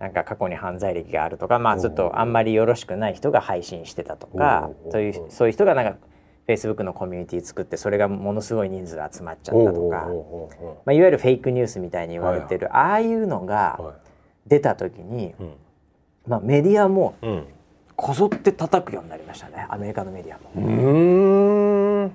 [0.00, 5.92] なんか過去に犯罪歴があるとか、まあ、ちょっとあんまりよろしくない人が配信してたとかそういうそういう人がなんか
[6.46, 10.08] フェイスブックのコミュニティ作ってそれがものすごい人数集まっちゃったとか、
[10.84, 13.78] まあ、いわゆるフェイクニュースみたいに言われてる、ああいうのが。
[14.46, 15.52] 出た時に、うん、
[16.26, 17.14] まあ、メディアも
[17.96, 19.66] こぞって叩くようになりましたね。
[19.68, 22.10] アメリカのメディアも。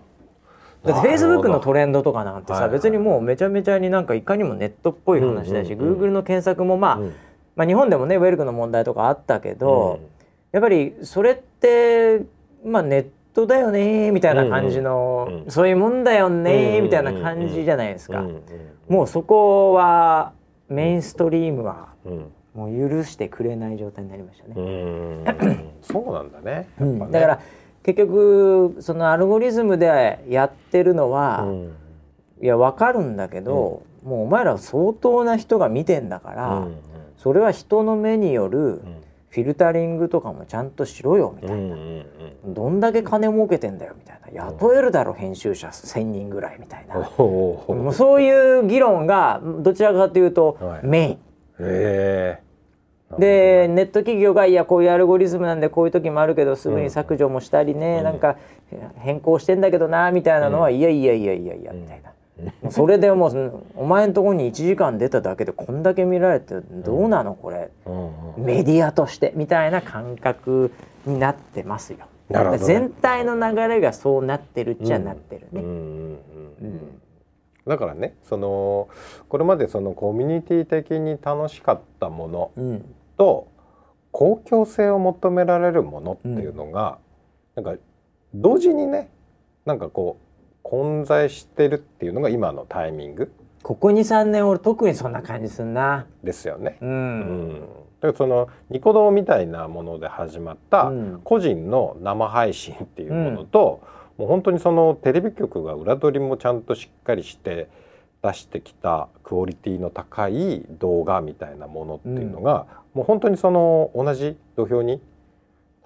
[0.83, 7.13] だってフェイスブックのトレンドとかなんてさ、別にもうめちゃめちゃになんかいかにもネットっぽい話だし、グーグルの検索もまあ、うん、
[7.55, 10.07] まあ日本でもねウェルクの問題とかあったけど、うん、
[10.51, 12.21] やっぱりそれって
[12.63, 18.23] まあネットだよねみたいな感じの、うんうん、そういうもんだよねみたいな感じじゃないですか。
[18.87, 20.33] もうそこは
[20.69, 21.89] メインストリームは
[22.53, 25.65] もう許してくれない状態になりましたね。
[25.81, 27.39] そうなんだね、うん、だから
[27.83, 31.75] 結局そのアルゴリズムでやってるのは、うん、
[32.41, 36.67] いや分かるんだけど、うん、もうお前ら相当な人が見てんだから、
[37.25, 38.83] それは人の目による
[39.29, 41.75] フィルタリングとかもちゃんとしろよみたいな、
[42.45, 44.45] どんだけ金儲けてんだよみたいな。
[44.45, 45.69] 雇えるだろ編集者。
[45.69, 51.19] 1,000人ぐらいみたいな、もうそういう議論がどちらかというとメイン。
[51.61, 52.39] へ
[53.17, 58.37] でネット企業がいやこういうアルゴリズムなんでこういう時もあるけどすぐに削除もしたりね、うん、なんか
[58.97, 62.11] 変更してんだけどなみたいなのは、うん、いやいやいやいやいやみたいな。
[62.69, 67.71] それでもうお前んとこに1時間出ただけでこんだけ見られてどうなのこれ、
[68.37, 70.71] メディアとしてみたいな感覚
[71.05, 71.99] になってますよ。
[72.29, 75.63] ね、全体の流れがそうなってるっちゃなってるね。
[77.67, 78.89] だからねその
[79.27, 82.51] これまでそのコミュニティ的に楽しかったもの
[83.17, 83.47] と、
[84.11, 86.99] 公共性を求められるものっていうのが、
[87.55, 87.81] うん、なんか
[88.33, 89.09] 同時にね
[89.65, 90.24] なんかこう
[90.67, 93.31] 混在してるっていうのが今のタイミング？
[93.61, 96.07] ここ23年俺特にそんな感じすんな。
[96.23, 96.79] ですよね。
[96.81, 97.67] うん、うん、だ
[98.01, 100.91] からそのニコ動みたいなもので始まった
[101.23, 103.83] 個人の生配信っていうものと、
[104.17, 107.69] うん、もう本当にそのテレビ局が裏取りもちゃんとしっかりして
[108.23, 115.03] 出してきたクオリティの高い動画みたいなものっていうのが、うん、もう本当にその同じ土俵に立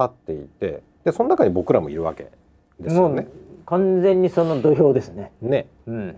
[0.04, 2.32] っていてでその中に僕らもいるわけ
[2.80, 3.28] ですよね。
[3.70, 5.32] 完全にその土俵ですね。
[5.42, 5.68] ね。
[5.86, 6.16] うん。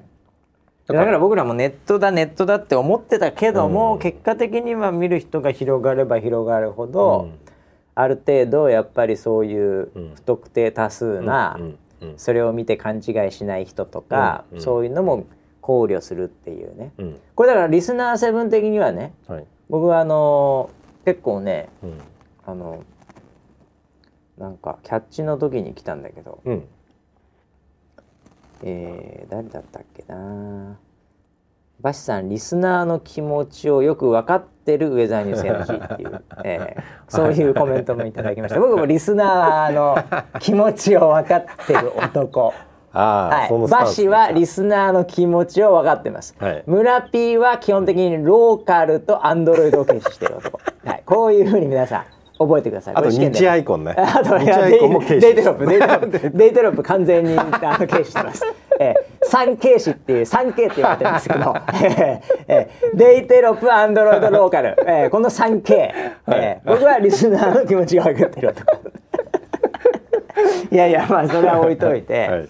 [0.88, 1.20] だから。
[1.20, 7.40] 僕らもネットだネットだって思ってたけども、うん、結果的には見る人が広がれば広がるほど、うん、
[7.94, 11.60] ある程度やっぱりそういう不特定多数な、
[12.16, 15.26] それを見て勘違いしない人とか、そういうのも
[15.60, 16.94] 考慮するっていうね、
[17.36, 20.70] これだからリスナーセブン的にはね、はい、僕はあの
[21.04, 21.68] 結構ね、
[22.46, 22.84] あの
[24.38, 26.42] なんかキャッチの時に来たんだけど、
[28.64, 30.78] えー、誰だったっけな。
[31.82, 38.60] バシさんリスナーの気持ちをよく分かってるウェザーニュース NG っていう、えー、 そういうコメントもいただきました。
[38.60, 39.98] 僕もリスナーの
[40.40, 42.54] 気持ちを分かってる男。
[42.94, 52.04] はい、バシはリスナーの気持ちを分かってます、はい、村 P は基本的にローカルとアンドロイドを軽視してる男、はい、こういうふうに皆さん
[52.46, 52.96] 覚えてください。
[52.96, 53.94] あと日アイコンね。
[53.98, 55.22] あと日アイコンも軽視。
[55.22, 56.84] デイテ ロップ、デイテロップ、デイテロップ。
[56.84, 57.52] 完全にあの
[57.88, 58.44] 軽視してます。
[58.80, 61.54] えー、三軽視っていう三 K って言われてるんですけど、
[62.48, 65.94] えー、デイテロップ、アンドロイドローカル、えー、この三 K、
[66.28, 68.64] えー、僕はリスナーの気持ちが分かってると。
[70.72, 72.50] いやいやまあそれは置いといて、はい、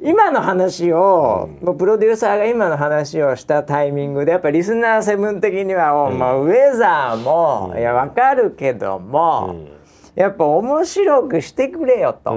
[0.00, 9.66] 今の話を、うん、もうプロデューサーが今の話をしたタイミングでやっぱリスナーセブン的には、うん、まあ、ウェザーも、うん、いやわかるけども、
[10.14, 12.32] やっぱ面白くしてくれよと。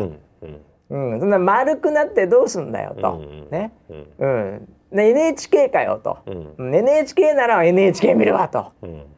[0.89, 1.19] うん。
[1.19, 3.71] そんな丸くなってどうすんだよと、ね、
[4.19, 4.67] うん。
[4.91, 6.19] で NHK かよと、
[6.57, 8.73] うん、NHK なら NHK 見るわと、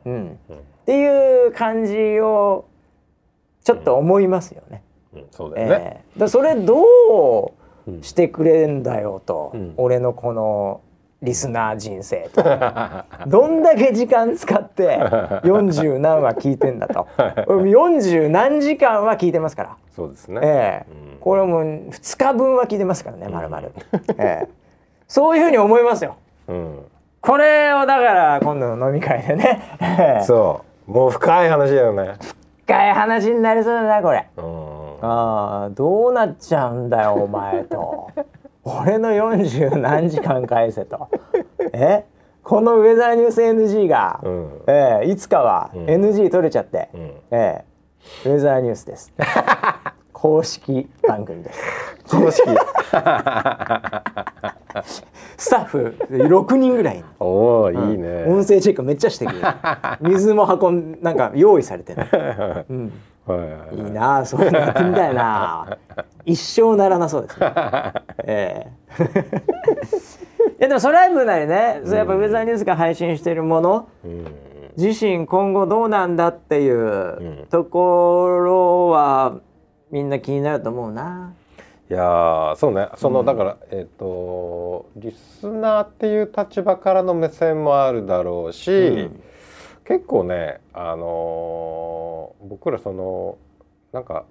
[0.06, 0.40] うん。
[0.84, 2.66] っていう感じを
[3.64, 4.84] ちょっと思いますよね。
[5.32, 7.52] そうだよね、えー、だそれどう
[8.02, 10.82] してくれんだよと、俺のこの
[11.24, 12.44] リスナー人生と。
[13.28, 15.00] どんだけ時間使って
[15.44, 17.08] 40何話聞いてんだと。
[17.18, 19.70] 40何時間は聞いてますから。
[19.96, 23.72] そうですね、えー、これもう2日分は聞いてますからねまるまる。
[25.08, 26.16] そういうふうに思いますよ、
[26.48, 26.80] うん、
[27.22, 29.62] これをだから今度の飲み会でね
[30.24, 30.92] そう。
[30.92, 32.16] もう深い話だよね。
[32.66, 34.73] 深い話になりそうだなこれ、うん、
[35.04, 38.10] ああどうなっちゃうんだよお前と。
[38.64, 41.10] 俺の40何時間返せと。
[41.74, 42.06] え？
[42.44, 49.14] このウェザーニュース NG が、うん、えー、いつかは NG 取れちゃって、うん、えー、ウェザーニュースです。
[50.12, 51.62] 公式番組です。
[52.10, 52.44] 公式。
[55.38, 57.04] スタッフ6人ぐらい。
[57.20, 58.26] おお、いいね。
[58.26, 59.42] 音声チェックめっちゃしてくる。
[60.02, 62.10] 水も運んなんか用意されてね、
[62.70, 62.94] うん、
[63.72, 65.78] いいなそういうのやってみたいな。
[66.26, 67.54] 一生ならなそうですね。
[68.26, 68.68] え
[69.00, 69.04] え。
[70.60, 74.26] いやでもソライブなりね、うん、やっぱウェザーニュースが配信しているもの、うん、
[74.78, 79.40] 自身今後どうなんだっていうところは
[79.92, 81.34] みんな気になると思うな。
[81.90, 82.88] いやそうね。
[82.96, 89.24] その、うん、だからえっ、ー、とリスナーっていう立場からの目線もあるだろうし、うん、
[89.86, 92.13] 結構ねあのー、
[92.44, 93.38] 僕らその
[93.92, 94.26] なんか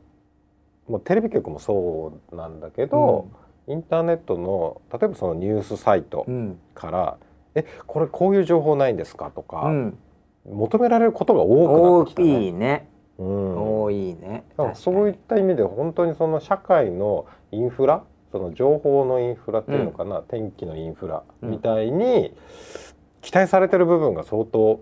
[0.88, 3.28] もうテレビ局もそうなんだけど、
[3.66, 6.26] うん、インターネットの例えばそのニュースサイト
[6.74, 7.16] から
[7.54, 9.70] 「えこれこういう情報ないんですか?」とか、
[10.44, 12.28] 求められることが多くなってきたね。
[12.28, 12.88] 大きいね。
[13.18, 14.44] うん、多いね。
[14.74, 18.02] そういった意味で本当にその社会のインフラ
[18.32, 22.34] その情報のインフラっていうのかな、うん、天気のインフラみたいに
[23.20, 24.80] 期待されてる部分が相当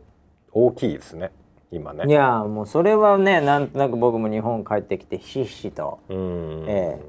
[0.52, 1.32] 大きいですね
[1.72, 2.04] 今ね。
[2.06, 7.00] いやもうそれはねなんとなく僕も日本帰ってきてひしひしと、え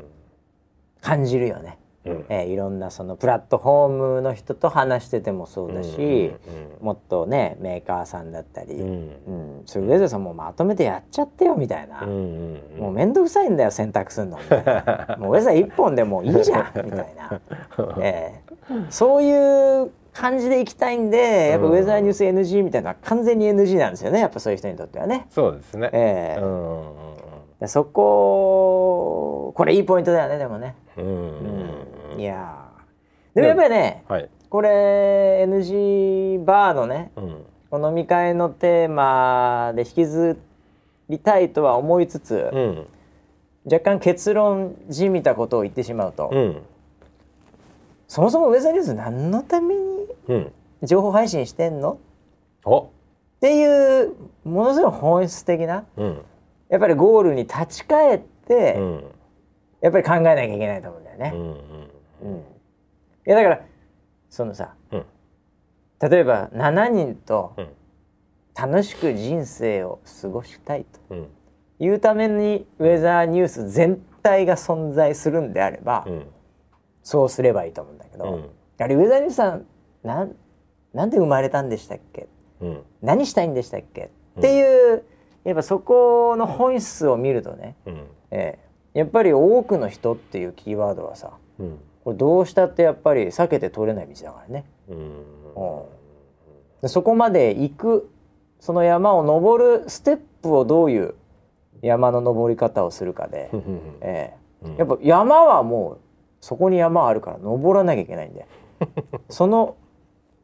[1.02, 1.78] ー、感じるよね。
[2.04, 6.10] うん、えー、いろんなそのプラットフォームの人と話しててもそうだし、うんうん
[6.80, 17.40] うん、もっとねメーカーさんだったり、うん、うん、それウェザーさんもまとめてやっちゃってよみたいな、うんうんうん、もう面倒くさいんだよ選択するのみたいなもうウェザー一本でもいいじゃんみたいな、
[18.02, 25.28] えー、そういう感じでいきたいんでやっぱウェザーニュース NG みたいな完全に NG なんですよねやっぱそういう人にとってはね。
[25.30, 30.76] そうですね、えー、うんそここれいいポイントだよねでもね。
[30.98, 32.70] うん、うん、いや
[33.36, 37.12] でもやっぱりね、はい、これ NG バーのね、
[37.72, 40.40] うん、飲み会のテーマで引きず
[41.10, 42.88] りたいとは思いつつ、うん、
[43.66, 46.62] 若干結論じみたことを言ってしまうと、うん、
[48.12, 49.82] そもそもウェザーニュース何のために
[50.84, 51.98] 情報配信してんの、
[52.68, 52.90] っ
[53.40, 55.86] ていうものすごい本質的な、
[56.68, 58.78] やっぱりゴールに立ち返って、
[59.80, 61.32] やっぱり考えなきゃいけないと思うんだよね。
[61.34, 62.44] うん、うん、い
[63.28, 63.62] やだから
[64.30, 65.06] そのさ、うん、
[66.10, 67.56] 例えば7人と
[68.54, 71.16] 楽しく人生を過ごしたいと
[71.80, 76.26] いうためにウェザーニュース全体が存在するんであれば、うん、
[77.04, 78.50] そうすればいいと思うんだけど、うん、
[78.80, 79.66] あれウェザーニュースさん
[80.04, 80.36] なん
[80.94, 82.28] なんで生まれたんでしたっけ、
[82.60, 85.04] うん、何したいんでしたっけ、っていう
[85.44, 94.66] やっぱそこの本質を見るとね、うん、ええやっぱり多くの人っていうキーワードはさ、うん、これどうしたってやっぱり避けて通れない道だからね。
[94.90, 95.24] うん、
[96.82, 98.10] でそこまで行く
[98.60, 101.16] その山を登るステップをどういう
[101.82, 103.50] 山の登り方をするかで、
[104.02, 106.00] えー、やっぱ山はもう
[106.42, 108.48] そこに山あるから登らなきゃいけないんで
[109.30, 109.76] その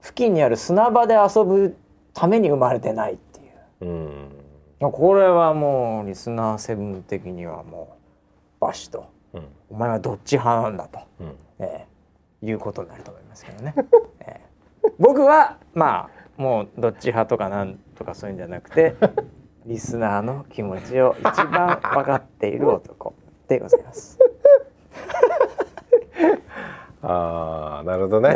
[0.01, 1.75] 付近にある砂場で遊ぶ
[2.13, 3.43] ために生まれてないってい
[3.87, 3.91] う、
[4.81, 7.97] うん、これはもうリスナーセブン的にはも
[8.59, 13.73] うバシと、うん、お前はどっち派なんだと、うん、えー、いうことになると思いますけどね。
[14.21, 18.95] えー、僕はまあもうどっち派とかなんとかそういうんじゃなくて
[19.65, 23.13] リスナーの気持ちを一番分かっている男
[23.47, 24.19] でございます。
[27.01, 28.33] ああなるほどね。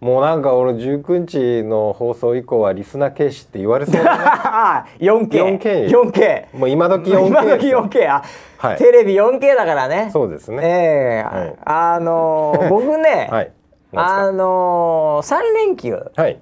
[0.00, 5.06] もうなんか俺19日の放送以降はリスナー軽視って言われそうだね。
[5.06, 8.24] 4K 4K 4K もう今時 4K 今時 4K あ、
[8.58, 10.10] はい、テレビ 4K だからね。
[10.12, 10.62] そうですね。
[10.62, 11.24] ええ。
[11.24, 13.52] ーはい、あのー、 僕ね、はい、
[13.94, 16.10] あのー、3連休。
[16.14, 16.38] はい。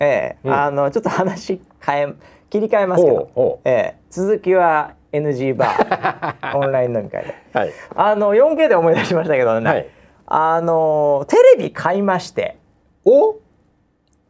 [0.00, 0.46] ええ。
[0.46, 2.12] ーうん、あのちょっと話変え
[2.48, 3.94] 切り替えますけど、ええ。
[4.10, 6.56] ー、続きは NG バー。
[6.56, 9.86] オンライン飲み会で、はい、あの 4K で思い出しましたけどね、はい、
[10.26, 12.56] あのテレビ買いまして。
[13.04, 13.36] お？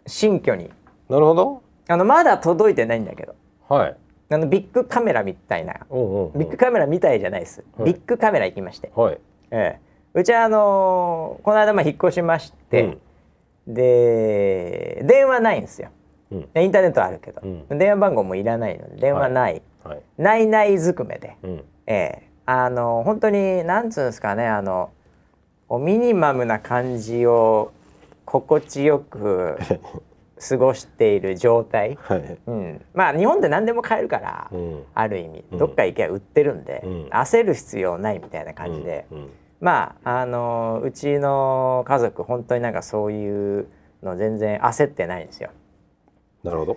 [0.07, 0.71] 新居に。
[1.09, 1.63] なるほど。
[1.89, 3.35] あのまだ届いてないんだけど。
[3.69, 3.97] はい。
[4.31, 9.19] あのビッグカメラみたいな、うんうビッグカメラみたいじゃないです、はい、ビッグカメラ行きまして、はい。
[9.51, 12.99] ええ、うちはあのー、この間まあ引っ越しまして、
[13.67, 15.91] うん、で電話ないんですよ、
[16.31, 22.23] うん、インターネットあるけど、うん、電話番号もいらないので電話ない、はい、ないないずくめで、うん、ええ。
[22.47, 24.91] あの本当になんつうんですかねあの
[25.79, 27.73] ミニマムな感じを
[28.25, 29.59] 心地よく
[30.49, 43.69] 過ごしている状態、はい、うん、まあ日本で何でも買えるから、うん、ある意味どっか行けば売ってるんで、うん、焦る必要ないみたいな感じで、うん、まああのうちの家族本当になんかそういう
[44.03, 45.51] の全然焦ってないんですよ。
[46.43, 46.77] なるほど。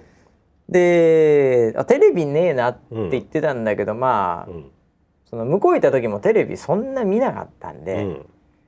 [0.69, 2.79] であテレビねえなって
[3.11, 4.51] 言ってたんだけど、まあ、
[5.29, 8.17] その向こう行った時もテレビそんな見なかったんで,、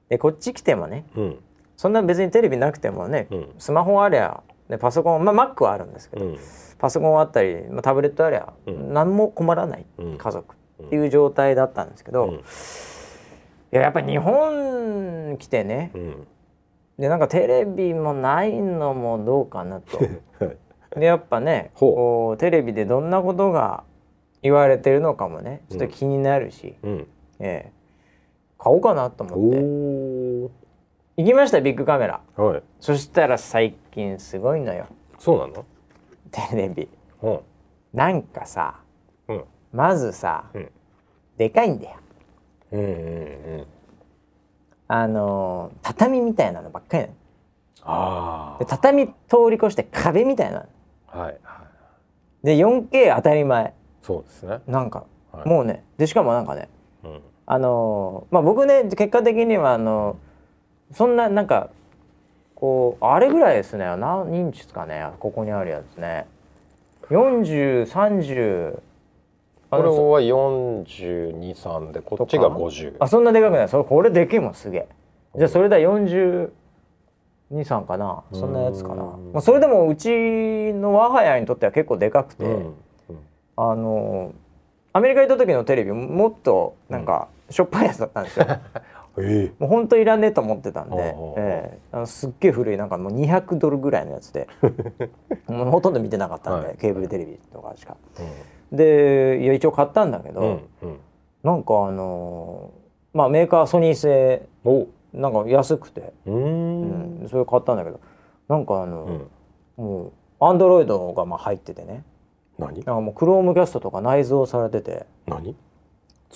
[0.09, 1.05] でこっち来てもね、
[1.77, 6.37] そんな別にテレビなくてもね、うん、スマホありゃでパソコンまあ Mac はあるんですけど、うん、
[6.79, 9.85] パソコンあったり、まあ、タブレットありゃ、うん、何も困らない
[10.17, 12.41] 家族っていう状態だったんですけど、
[13.71, 15.91] いややっぱり日本来てね、
[16.97, 19.99] でなんかテレビもないのもどうかなと。
[20.95, 23.83] でやっぱねこうテレビでどんなことが
[24.41, 26.75] 言われてるのかもねちょっと気になるし、
[27.39, 27.71] ええ、
[28.57, 31.21] 買おうかなと思って。
[31.23, 34.85] 行きましたビッグカメラ、はい、そしたら最近すごいのよ。
[35.17, 35.65] そうなの？
[36.31, 36.87] テレビ、
[37.23, 37.39] うん、
[37.93, 38.81] なんかさ、
[39.27, 39.43] うん、
[39.73, 40.69] まずさ、うん、
[41.37, 41.95] でかいんだよ、
[42.73, 42.89] うんうんう
[43.61, 43.65] ん、
[44.87, 47.15] あの畳みたいなのばっかりなの。
[47.81, 49.13] あで畳通
[49.49, 50.65] り越して壁みたいなの。
[51.07, 51.63] はい、は
[52.43, 53.73] い、で 4K 当たり前。
[54.03, 54.59] そうですね。
[54.67, 56.69] なんか、はい、もうねでしかもなんかね、うん、
[57.49, 60.17] あのまあ僕ね結果的にはあの、
[60.91, 61.69] そんななんか
[62.55, 63.85] こうあれぐらいですね。
[63.85, 65.07] 何インチですかね。
[65.19, 66.27] ここにあるやつね。
[67.09, 68.81] 4030
[69.69, 69.89] これは
[70.21, 73.69] 423でこっちが50あそんなでかくない。
[73.69, 74.87] それこれでけえもんすげえ。
[75.37, 76.49] じゃあそれだ423
[77.85, 78.23] かな。
[78.33, 79.03] そんなやつかな。
[79.03, 80.09] まあ、それでもうち
[80.73, 82.51] の我が家にとっては結構でかくて、うん。
[82.51, 82.75] うん、
[83.55, 84.33] あの
[84.91, 88.45] アメリカ行った時のテレビもっとなんかしょっぱいやつだったんですよ。
[89.19, 94.47] えー、もう本当いらねえと思ってたんで、えー、あのすっげえ古いなんかもう200ドルぐらいのやつで
[95.47, 97.97] もうほとんど見てなかったんで、はい、ケーブルテレビとかしか。
[98.71, 100.49] うん、でいや一応買ったんだけど、うん
[100.83, 100.99] うん、
[101.41, 104.47] なんかあのー、まあメーカーソニー製
[105.13, 106.13] なんか安くて。
[106.27, 107.99] うん、それ買ったんだけど
[108.47, 109.27] なんかあの、
[109.77, 112.03] うん、もうアンドロイドがまあ入っててね。
[112.59, 112.75] 何？
[112.75, 115.05] なんかもうクロームキャストとか内蔵されてて。
[115.25, 115.55] 何？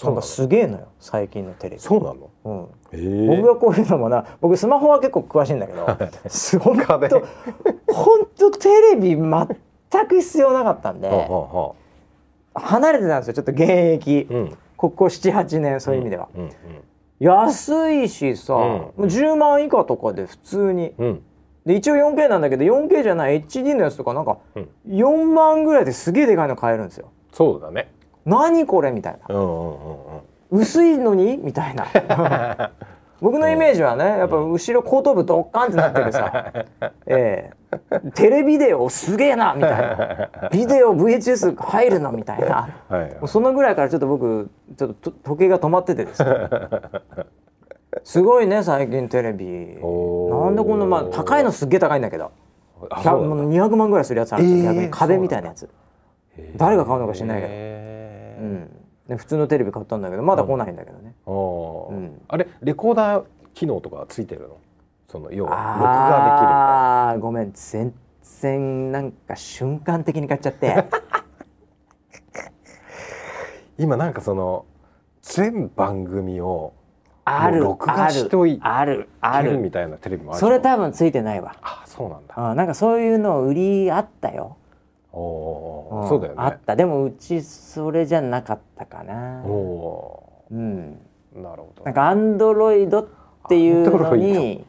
[0.03, 1.81] なんかすげえのよ最近のテレビ。
[1.81, 2.97] そうなの、うん、え。
[2.97, 5.85] ー、僕がこういうのもな僕スマホは結構詳しいんだけど
[6.27, 11.09] すごく本当テレビ全く必要なかったんで
[12.55, 13.63] 離れてたんですよちょっと現
[13.95, 16.29] 役、うん、ここ78年そういう意味では、
[17.19, 21.21] 安いしさ、うん、10万以下とかで普通に、うん、
[21.65, 24.39] で一応 4K なんだけど 4K じゃない HD のやつとかなんか
[24.89, 27.11] 4万ぐらいですげえでかいの買えるんですよ。
[27.31, 27.91] そうだね
[28.25, 29.35] 何これみたいな、
[30.51, 32.71] 薄いのにみたいな。
[33.21, 36.51] 僕のイメージはねやっぱ後ろ後頭部ドッカンってなってるさ、
[37.05, 40.49] えー、テレビデオすげえなみたいな。
[40.51, 46.31] ビデオ VHS 入るのみたいな、はい、そのぐらいからちょっと僕ちょっと時計が止まっててですね。
[48.03, 49.45] すごいね最近テレビ。
[49.45, 52.31] なんでこんなまあ高いのすっげえ高いんだけど。
[52.89, 55.69] 200万ぐらいするやつあるんですよ、えー、逆に壁みたいなやつ。
[56.55, 57.80] 誰が買うのか知らないけど。
[59.07, 61.31] うん、普通のテレビ買ったんだけどまだ来ないんだけどね、う
[61.93, 64.57] ん、あれレコーダー機能とかついてるの？
[65.07, 66.47] その要は録画できる。
[66.47, 67.51] あごめん。
[67.53, 67.93] 全
[68.39, 70.83] 然なんか瞬間的に買っちゃって。
[73.77, 74.65] 今なんかその
[75.21, 76.71] 全番組を
[77.25, 81.57] ある録画しといあるあるみたいなテレビもあるそれ多分ついてないわ。
[81.61, 82.33] あそうなんだ。
[82.37, 84.55] あなんかそういうの売りあったよ
[85.13, 86.41] おそうだよね。
[86.41, 86.75] あった。
[86.75, 89.43] でもうちそれじゃなかったかな。
[89.45, 90.99] おうん。
[91.35, 91.83] なるほど。
[91.83, 93.07] なんかアンドロイドっ
[93.49, 94.65] ていうのに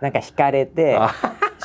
[0.00, 0.98] なんか惹かれて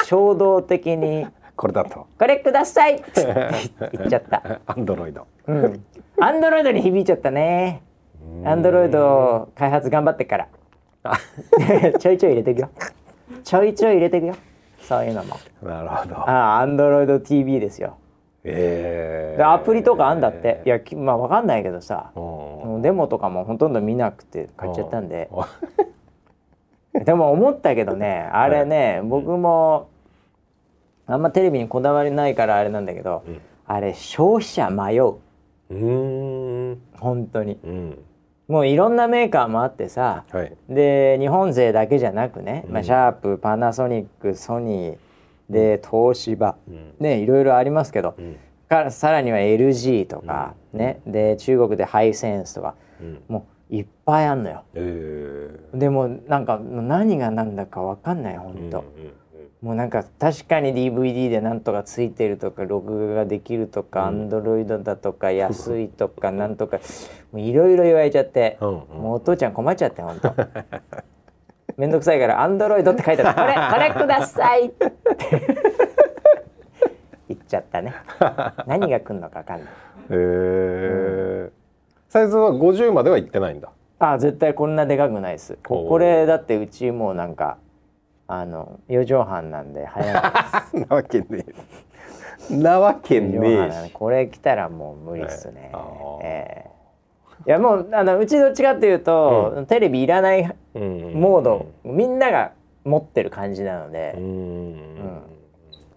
[0.05, 2.07] 衝動的にこれだと。
[2.17, 2.95] これください！
[2.99, 4.59] って言っちゃった。
[4.65, 5.27] アンドロイド。
[5.47, 5.83] うん。
[6.19, 7.81] アンドロイドに響いちゃったね。
[8.45, 10.47] アンドロイド開発頑張ってから。
[11.99, 12.69] ちょいちょい入れていくよ。
[13.43, 14.35] ちょいちょい入れていくよ。
[14.79, 15.35] そういうのも。
[15.63, 16.15] なるほど。
[16.17, 17.97] ああアンドロイド TV ですよ
[18.45, 20.61] ええでアプリとかあんだって。
[20.65, 22.11] いやきまあわかんないけどさ。
[22.15, 25.29] もうデモとかもほとんど見なくて買っちゃったんで。
[26.93, 29.89] でも思ったけどねあれね、僕も
[31.07, 33.41] あんまテレビにこだわりないからあれなんだけど、うん。
[33.65, 35.15] あれ消費者迷う。
[35.69, 36.81] うん。
[36.97, 37.59] 本当に。
[37.63, 37.99] うん。
[38.47, 40.55] もういろんなメーカーもあってさはい。
[40.69, 44.97] で日本勢だけじゃなくね、まあ、うんシャープパナソニックソニー
[45.49, 46.57] で東芝。
[46.67, 46.93] うん。
[46.99, 48.37] ねいろいろありますけど、うん。
[48.67, 52.75] からさらには LG とか、ねで中国でハイセンスとか。
[53.01, 53.23] うん。
[53.27, 54.63] もういっぱいあんのよ。
[54.73, 58.83] ええでもなんか何が何だか分かんないほんと、
[59.61, 64.29] もうなんか確かに DVD でなんとかついてるとか録画ができるとか、うん。
[64.29, 66.79] Android だとか安いとかなんとか。
[67.33, 70.33] いろいろ言われちゃって、もうお父ちゃん困っちゃってほんと
[71.77, 73.35] めんどくさいから「Android」って書いてある
[73.73, 74.91] 「これこれください」って。
[77.27, 77.93] 言っちゃったね。
[78.67, 79.69] 何が来るのか分かんない。
[80.11, 81.51] ええ
[82.09, 83.69] サイズは50までは行ってないんだ。
[83.99, 85.57] あ絶対こんなでかくないです。
[85.67, 87.57] ここれだってうちもうなんか
[88.27, 90.19] あの4畳半なんで早いで
[90.69, 90.87] す。
[90.89, 92.55] なわけねえ。
[92.55, 95.71] なわけ4畳ねえしこれ来たらもう無理っすね、
[96.21, 96.74] ええ
[97.47, 105.21] いやもうあのうちどっちかっていうと、テレビいらないモード、みんなが持ってる感じなので、うん。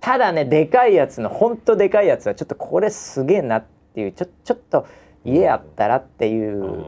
[0.00, 3.64] ただねでかいやつのほんとでかいやつはちょっとこれすげえなっ
[3.94, 4.86] ていうちょちょっと
[5.24, 6.84] 家あったらっていう、うん。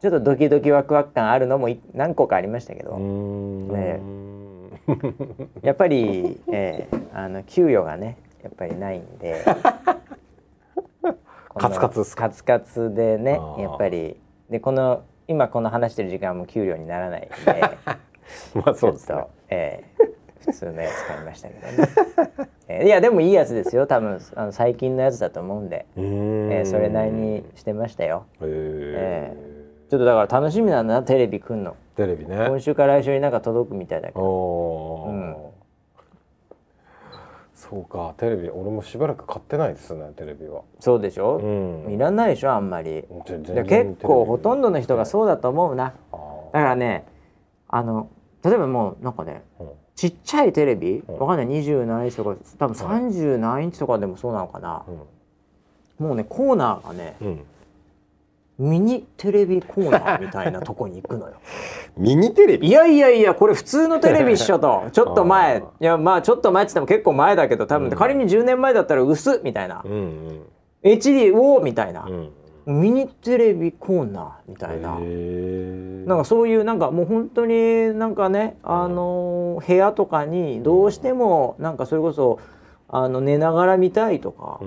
[0.00, 3.68] ちょっとドキドキワクワク感あるのもい何個かありましたけど、うん。
[3.68, 4.00] ね。
[5.62, 9.44] やっぱり、ええあの給与がねやっぱりないんで
[11.56, 14.16] カツカツカツカツでねやっぱり。
[14.50, 17.62] でこの今この話してる時間も給料にならないんで。
[18.54, 19.24] まあそうですね。
[19.48, 20.12] ええ。
[20.44, 21.88] 普通のやつ買いましたけどね、
[22.68, 22.86] ええ。
[22.86, 23.86] いやでもいいやつですよ。
[23.86, 26.52] 多分あの最近のやつだと思うんで、うん。
[26.52, 28.24] ええそれなりにしてましたよ。
[28.40, 29.32] え
[29.88, 31.76] ちょっとだから楽しみなんだなテレビ来んの。
[31.96, 32.46] テレビね。
[32.48, 34.26] 今週から来週になんか届くみたいだけおど。
[34.26, 35.51] おー、うん
[37.72, 38.12] そうか。
[38.18, 40.60] テレビ俺もしばらく買ってないですねテレビは。
[40.78, 41.94] そうでしょ、うん。
[41.94, 43.06] いらないでしょあんまり。
[43.24, 45.94] 結構ほとんどの人がそうだと思うな。
[46.12, 46.16] あ
[46.52, 47.06] だからね
[47.68, 48.10] あの
[48.44, 49.64] 例えばもうなんかねー
[49.94, 51.02] ちっちゃいテレビ？
[51.08, 51.18] うん。
[51.18, 51.62] わかんない。
[51.62, 54.84] 20何インチとか多分30何インチとかでもそうなのかな。
[55.98, 56.06] うん。
[56.06, 57.40] もうねコーナーがねうんうん
[58.58, 61.34] ミニテレビコーナーみたいなとこに行くのよ。
[61.96, 62.68] ミニテレビ？
[62.68, 64.58] いやいやいやこれ普通のテレビっしょ。
[64.58, 65.58] と ちょっと前。
[65.80, 67.96] いやまあちょっと前って言っても結構前だけど多分、うん。
[67.96, 70.42] 仮に10年前だったら薄っみたいな、うん
[70.82, 72.04] HD おーみたいな。
[72.08, 72.28] う、ん
[72.64, 82.38] ミニテレビコーナーみたいな、へなんかそういうなんかもう本当になんかね、あのー部屋とかにどうしてもなんかそれこそ
[82.94, 84.60] あの寝ながら見たいとか,、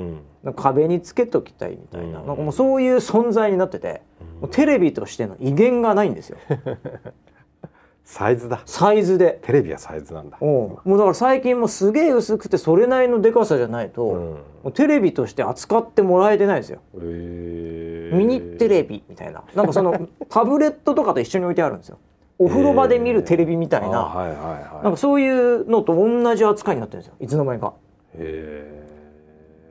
[0.56, 2.28] 壁につけときたいみたいな,、うん。
[2.28, 4.02] なんかもうそういう存在になってて、
[4.42, 6.38] もうテレビとしての威厳がないんですよ。
[8.04, 8.62] サイズだ。
[8.66, 9.40] サイズで。
[9.44, 10.38] テレビはサイズなんだ。
[10.42, 10.48] うん。
[10.48, 14.20] もうだから最近もうすげえ薄くてそれなりのでかさじゃないと、うん。
[14.20, 16.80] もうテレビとして扱ってもらえてないですよ。
[16.96, 19.44] ミニテレビみたいな。
[19.56, 21.98] なんかその タブレットとかと一緒に置いてあるんですよ。
[22.38, 24.84] お風呂場で見るテレビみたいな、あはいはいはい。
[24.84, 27.16] なんかそういうのと同じ扱いになってるんですよ。
[27.20, 27.74] いつの間にか
[28.18, 28.86] へ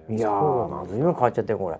[0.08, 1.76] えいやー随分変わっちゃってるこれ。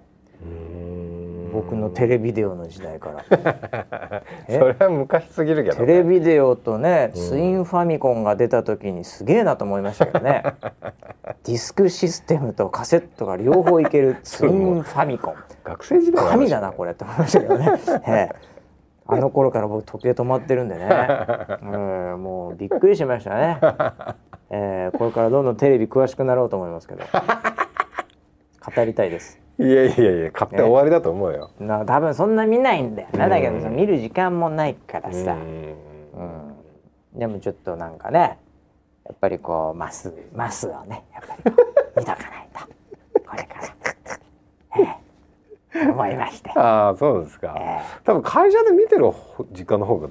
[1.53, 3.25] 僕のテレレビデオの時代から。
[4.49, 4.59] え？
[4.59, 10.43] それは昔すぎるけどテレビデオとねツインファミコンが出た時にすげえなと思いましたけどね。
[11.45, 15.35] ディスクシステムとカセットが両方いけるツインファミコン。
[15.63, 17.73] 学生時代神だなこれって思いましたけどね、
[18.07, 18.29] ええ。
[19.07, 20.89] あの頃から僕時計止まってるんでね、
[21.63, 23.61] うん、もうびっくりしましたね、
[24.57, 27.05] ええこれからどんどんテレビ詳しくなろうと思いますけど。
[28.77, 29.41] 語りたいです。
[29.59, 33.09] いやいやいや買って終わりだと思うよ、な多分そんな見ないんだよ。
[33.13, 35.75] なだけどさうん見る時間もないからさ、うん。
[37.15, 38.39] うん、でもちょっとなんかね
[39.05, 41.57] やっぱりこうマスマスをねやっぱり
[41.99, 42.61] 見とかないと。
[43.29, 43.69] これから、
[44.79, 44.99] え
[45.85, 45.89] え。
[45.89, 46.51] 思いまして。
[46.57, 49.13] ああそうですか、え多分会社で見てる
[49.53, 50.09] 時間の方が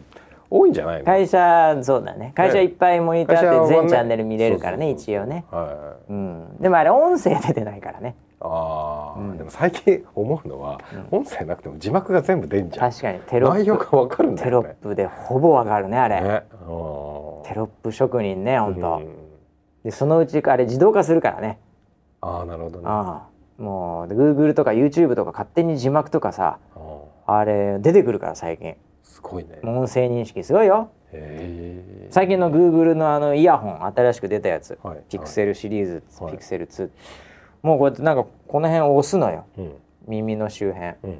[0.55, 1.05] 多いんじゃないの？
[1.05, 2.31] 会社そうだね。
[2.35, 5.45] 会社いっぱいモニターって全チャンネル見れるからね一応ね。
[5.49, 6.57] はいうん。
[6.59, 8.15] でもあれ音声出てないからね。
[8.39, 9.37] ああ、うん。
[9.37, 10.79] でも最近思うのは、
[11.09, 12.91] 音声なくても字幕が全部出んじゃん。
[12.91, 13.19] 確かに。
[13.21, 16.21] テロ内容ップかるんだテロップでほぼわかるねあれ。
[16.21, 16.43] ね。
[16.51, 19.15] うんテロップ職人ね本当、うん。
[19.83, 21.57] でそのうちあれ自動化するからね。
[22.21, 22.85] ああなるほどね。
[22.87, 23.27] あ
[23.59, 26.59] あもう Google とか YouTube とか勝手に字幕とかさ
[27.25, 29.59] あれ出てくるから最近すごいね。
[29.63, 30.89] 音声認識すごいよ。
[32.09, 36.89] 最近の Google のあのイヤホン新しく出たやつ、はい、ピクセルシリーズ、はい、ピクセル2
[37.61, 39.73] もうこうやってなんかこの辺を押すのよ、うん、
[40.07, 41.19] 耳の周辺、うん、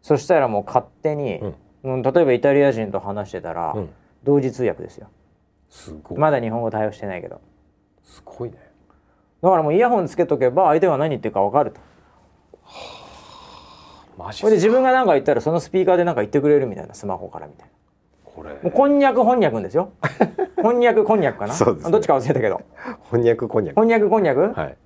[0.00, 1.40] そしたらもう勝手に、
[1.82, 3.76] うん、例えばイタリア人と話してたら、
[4.24, 5.08] 同時通訳ですよ。
[5.68, 6.18] すごい。
[6.18, 7.40] まだ日本語対応してないけど。
[8.02, 8.56] すごいね。
[9.42, 11.80] だからもうイヤホンつけとけば相手が何言ってるか分かると。
[14.18, 17.72] マジで自分が何か言ったらそのスピーカーで何か言ってくれるみたいなスマホからみたいな。
[18.24, 19.92] これもうこんにゃくこんにゃくですよ。
[20.60, 21.54] こんにゃくこんにゃくかな？
[21.54, 22.60] そうです、ね、どっちか忘れたけど。
[23.10, 23.76] こんにゃくこんにゃく。
[23.76, 24.52] こんにゃくこんにゃく？
[24.52, 24.76] はい。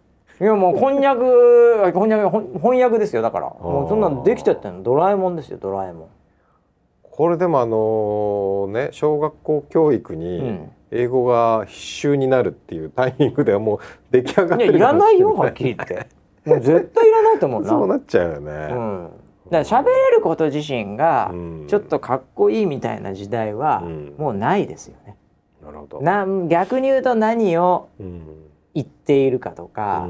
[0.40, 6.08] いやもうこんにゃくこんにゃく翻訳ですよだからもうそんなのできちゃってるのドラえもんですよドラえもん。
[7.02, 10.60] これでもあのね小学校教育に
[10.90, 13.78] 英語が必修になるっていうタイミングではもう
[14.10, 16.06] 出来上がってるいやいらないよはっきり言って
[16.44, 19.10] もう絶対いらないと思うなそうなっちゃうよね、うん、
[19.52, 21.30] だから喋れること自身が
[21.68, 23.82] ちょっとかっこいいみたいな時代は
[24.16, 25.16] もうないですよね、
[25.62, 26.00] なるほど。
[26.00, 27.90] な逆に言うと何を
[28.74, 30.08] 言っているかとか、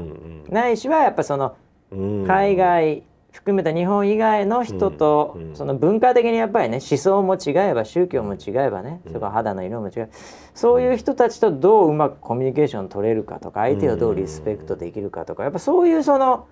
[0.49, 1.55] ないしはやっぱその
[1.91, 10.09] 海外含めた日本以外の人と、その文化的にやっぱりね思想も違えば宗教も違えばね、うん、それから肌の色も違う。
[10.53, 16.47] そういう人たちとどううまくコミュニケーション取れるかとか相手をどうリスペクトできるかとかやっぱそういうその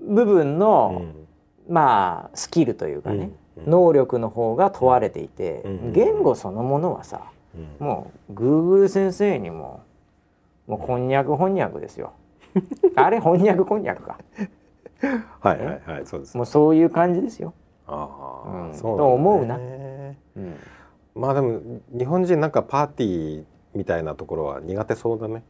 [0.00, 1.02] 部分の、
[1.68, 3.30] まあスキルというかね、
[3.66, 5.62] 能力の方が問われていて、
[5.92, 7.22] 言語そのものはさ、
[7.78, 9.82] もう Google 先生にも
[10.66, 12.12] もうこんにゃく翻訳ですよ。
[12.96, 14.18] あれ翻訳こんにゃくか。
[15.40, 16.36] はいはいはいそうです。
[16.36, 17.52] もうそういう感じですよ。
[17.86, 19.60] ああ、うん、そう、ね、と思うな、う
[20.40, 20.56] ん、
[21.14, 21.60] まあでも
[21.96, 23.44] 日本人なんかパーティー
[23.74, 25.42] みたいなところは苦手そうだね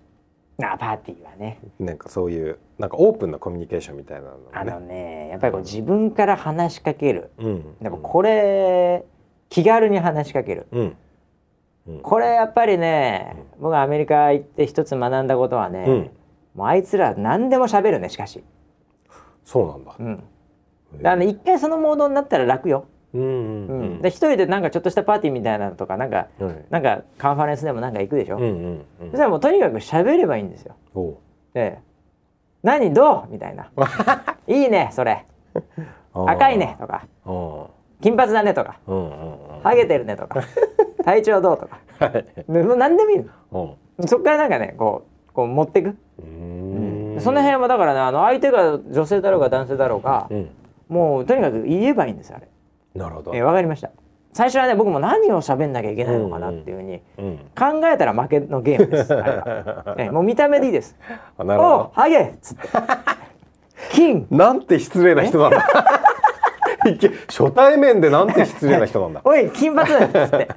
[0.63, 1.59] あパーティーはね。
[1.79, 9.05] なんかそういうなんかオープンなコミュニケーションみたいなの、ね、あのねやっぱりこう自分から話しかける、うん、やっぱこれ
[9.49, 10.97] 気軽に話しかける、うん。
[11.87, 16.11] うん、これやっぱりね、僕アメリカ行って一つ学んだことはね、
[16.55, 18.43] もうあいつら何でも喋るねしかし。
[19.45, 19.95] そうなんだ。
[19.99, 20.17] うん。
[20.17, 22.87] だからね一回そのモードになったら楽よ。
[23.15, 23.69] うんうん。
[23.69, 30.75] うん、で一人でなんかちょっとしたパーティーみたいなのとかなんか、はい、なんかカンファレンスでもなんか行くでしょ、うんうんうん、そしたらもうとにかく喋ればいいんですよ。
[31.55, 31.79] で
[32.63, 33.71] 「何どう?」みたいな
[34.47, 35.25] 「いいねそれ。
[36.13, 37.07] 赤いね」とか
[38.03, 38.79] 「金髪だね」とか
[39.63, 40.43] 「ハゲてるね」とか
[41.05, 43.19] 「体調どう?」とか、はい、何でもいい
[43.53, 43.77] の。
[44.07, 45.97] そっからなんかねこうこう持ってく。
[46.19, 47.17] うん。
[47.21, 50.51] その辺はだからねあの相手が女性だろうが男性だろうが、うん、
[50.89, 52.49] もうとにかく言えばいいんですあれ。
[52.95, 53.35] なるほど。
[53.35, 53.91] えー、かりました。
[54.33, 57.01] 最初はね僕も何を喋んなきゃいけないのかなっていうふうに
[57.57, 59.15] 考えたら負けのゲームです。
[59.15, 60.97] あれは、 えー、もう見た目でいいです。
[61.39, 61.75] なるほど。
[61.77, 62.69] おハゲっつって。
[63.93, 64.27] 金。
[64.31, 65.65] なんて失礼な人なんだ。
[67.29, 69.21] 初対面でなんて失礼な人なんだ。
[69.25, 70.49] おい金髪っつって、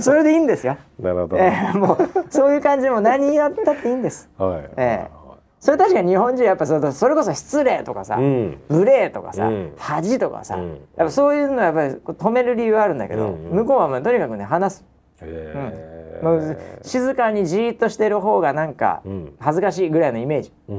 [0.00, 0.76] それでいいんですよ。
[1.00, 1.38] なるほど。
[1.38, 1.98] えー、もう
[2.28, 4.30] そういう感じも何やったっていいんです。
[4.38, 4.70] はい。
[4.76, 5.15] えー
[5.58, 6.74] それ確かに日本人やっぱそ
[7.08, 14.84] れこそ失礼とかさ、うん、無礼とかさ、うん、恥とかさ、うん、やっぱそういうのはやっぱり止める理由あるんだけど、うんうん、向こうはまあとにかくね話す。
[15.22, 15.80] へ
[16.22, 19.02] うん、静かにじっとしてる方がなんか
[19.38, 20.74] 恥ずかしいぐらいのイメージ、う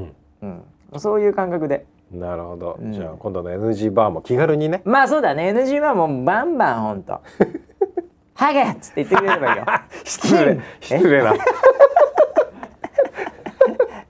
[0.46, 0.62] ん。
[0.96, 1.86] そういう感覚で。
[2.10, 4.80] なるほど、じゃあ今度の NG バーも気軽にね。
[4.84, 5.52] まあそうだね。
[5.52, 7.20] NG バーもバンバンほんと
[8.34, 9.66] 「ハゲ!」っつって言ってくれればいいよ。
[10.04, 10.60] 失礼。
[10.80, 11.34] 失礼な。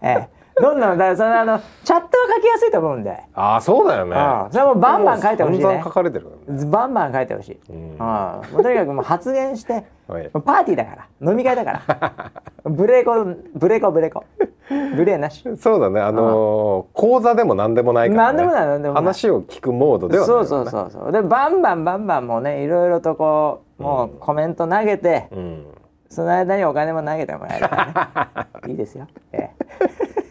[0.01, 4.17] ええ どんどんだそのあのチャットは書きやすいと思うんでああそうだよね。
[4.51, 5.81] それもバンバン書いてほしいね。
[5.85, 6.27] 書かれてる、
[6.67, 11.31] バンバン書いてほしい、うん、もうとにかくもう発言してパーティーだから。
[11.31, 12.33] 飲み会だから。
[12.65, 14.25] ブレーコブレーコブレーコ
[14.97, 15.45] ブレーなし。
[15.59, 16.01] そうだね。
[16.01, 19.05] あのー、講座でも何でもないから、ね、何でもない何でもない。
[19.05, 21.13] 話を聞くモードではない、ね、そうそうそうそう。
[21.13, 25.67] でバンバンバンバンもうねいろいろとこうもうコメント投げて、うん、
[26.09, 27.77] その間にお金も投げてもらえるか
[28.35, 28.69] らね。
[28.73, 30.28] いいですよ、ええ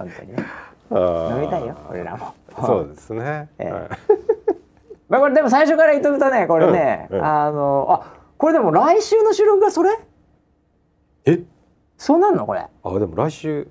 [0.00, 0.44] 本当にね。
[0.90, 2.34] 飲みたいよ俺らも。
[2.66, 3.88] そうですね、ええ、はい、
[5.08, 9.90] まあこれでも最初から言っとくとねこれね、うんうん、あのあこれでも来週の収録がそれ？
[11.26, 11.40] え？
[11.96, 12.66] そうなんのこれ？
[12.82, 13.68] あでも来週。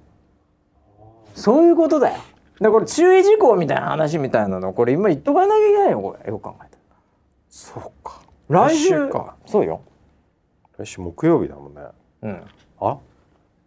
[1.35, 2.19] そういうことだよ。
[2.61, 6.69] でこれ注意事項みたいな話みたいなのこれ今言っとかなきゃいけないよこれよく考えたら。
[7.49, 8.21] そうか。
[8.47, 9.35] 来週か。
[9.45, 9.81] そうよ。
[10.77, 11.81] 来週木曜日だもんね。
[12.21, 12.43] うん。
[12.79, 12.97] あ？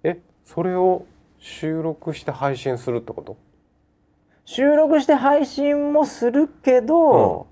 [0.05, 0.19] え？
[0.45, 1.05] それを
[1.45, 3.37] 収録して配信するってこと？
[4.45, 7.49] 収録して配信もするけど、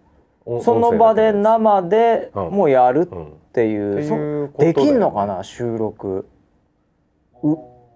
[0.47, 6.29] うん、その場で生でもうやるっていう、うん、できんのかな収録。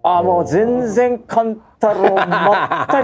[0.03, 2.17] あもう全然勘太郎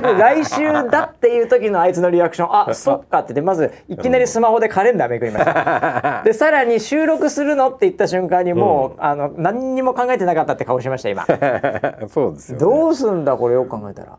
[0.00, 2.70] 全く来週だっていう時のあいつのリアクション。
[2.70, 3.34] あ そっかって。
[3.34, 6.22] でまずいきなりスマホでカレンダーめくりました。
[6.24, 11.26] でさらに収録するのって言った瞬間にもう、うん、あの何にも考えてなかったって顔しました今。
[12.08, 14.18] そうですよ、ね、どうすんだこれよく考えたら。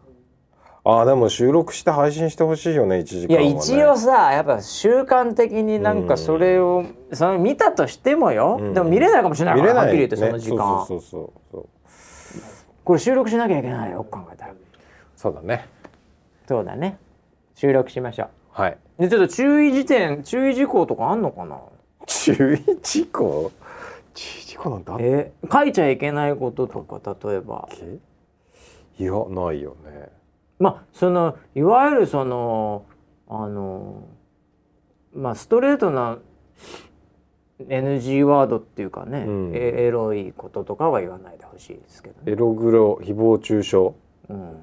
[0.84, 11.41] あでも収録して配信してほしいよね1時間、ね、いや一応さやっぱ習慣的になんかそれを、うん、その見たとしてもよ、うん、でも見れないかもしれないから、はっきり言ってその時間、ね、そうそうそうそう
[12.84, 14.54] これ収録しなきゃいけないよ考えたら。
[15.16, 15.68] そうだね。
[16.48, 16.98] そうだね。
[17.56, 18.30] 収録しましょう。
[18.52, 18.78] はい。
[18.98, 21.60] でちょっと注意事点注意事項とかあんのかな？
[22.08, 23.52] 注意事項？
[24.14, 27.70] 注意事項なんだえー、書いちゃいけないこととか例えば。
[29.00, 30.10] いやないよね。
[30.60, 32.86] まあそのいわゆるその
[33.30, 34.04] あの
[35.16, 36.18] まあストレートな
[37.70, 43.78] NG ワードっていうかね、うん、エロいこととかは言わないでほしいですけど、ね、エログロ誹謗中傷、
[44.30, 44.58] うん、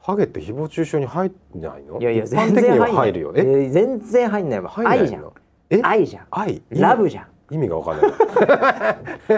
[0.00, 2.00] ハゲって誹謗中傷に入ってないの？
[2.00, 3.42] いやいや全然入るよえ？
[3.42, 4.72] ー、全然入んないわ。
[4.76, 5.32] 愛じゃん。
[5.82, 6.26] 愛じゃん。
[6.30, 6.62] 愛？
[6.70, 7.26] ラブじゃん。
[7.54, 8.12] 意味がわかんない。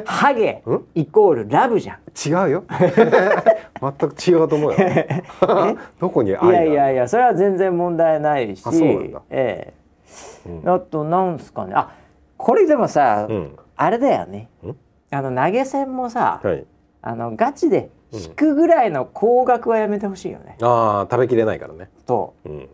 [0.07, 0.63] ハゲ
[0.95, 1.99] イコールラブじゃん。
[2.17, 2.65] 違うよ。
[2.71, 4.79] 全く違うと思うよ。
[6.01, 8.63] どこに愛いやいやいやそれは全然問題ないし。
[8.65, 9.23] あそうなんだ。
[9.31, 10.49] ええ。
[10.49, 11.75] ーうん、あとなんすかね。
[11.75, 11.91] あ
[12.45, 14.51] これでもさ、うん、あれだよね。
[15.11, 16.67] あの投げ銭もさ、はい、
[17.01, 21.89] あのガチで引くぐらいの高額はやめてほしいよね、うん、ああ食べきれないからね。
[22.05, 22.49] と、う。
[22.51, 22.69] ん、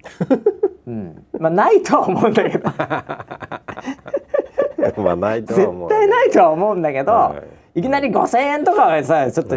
[0.88, 2.68] うん、まあないとは思うんだけど。
[5.00, 7.36] まあないと絶対ないとは思うんだけど、は
[7.76, 9.54] い、いきなり5,000円とかはさちょっと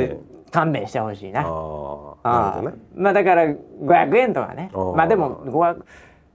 [0.51, 1.41] 勘弁してほしいな。
[1.41, 4.69] ああ、ね、まあだから500円とかね。
[4.73, 5.83] まあでも500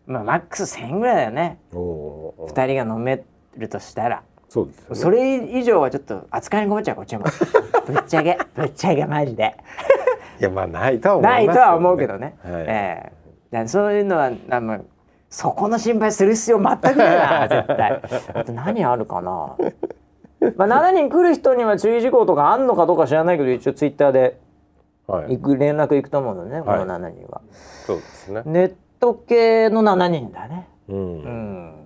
[0.08, 1.60] まあマックス1,000円ぐらいだよね。
[1.72, 3.22] 2人が飲め
[3.58, 4.22] るとしたら。
[4.48, 7.24] そうです、ね、それ以上はちょっと扱いに困っちゃうこっちも。
[7.86, 9.56] ぶっちゃけぶっちゃけマジで。
[10.40, 13.12] いやまあないとは思う、ね、ないとは思うけどね、はい、え
[13.52, 13.56] え。
[13.56, 14.84] ー、そういうのはあの
[15.28, 18.02] そこの心配する必要全くないな 絶対。
[18.34, 19.56] あと何あるかな。
[20.56, 24.38] まあ7人来る人には注意事項とかあんのかどうか知らないけど一応ツイッターで
[25.08, 27.40] 行く、はい、連絡行くと思うのね、この7人は、
[27.86, 28.42] そうですね。
[28.44, 30.68] ネット系の7人だね。
[30.88, 31.77] うん、うん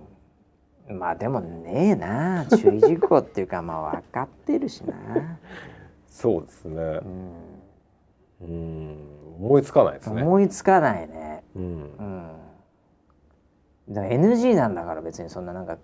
[0.89, 2.45] まあでもねえな。
[2.45, 4.93] 注意事項っていうか まあ分かってるしな。
[6.07, 6.99] そうですね。
[8.41, 8.97] うん、
[9.39, 10.21] 思いつかないですね。
[10.21, 11.43] 思いつかないね。
[11.55, 11.67] うん、う
[12.03, 12.31] ん。
[13.89, 15.77] だから NG なんだから別にそんななんか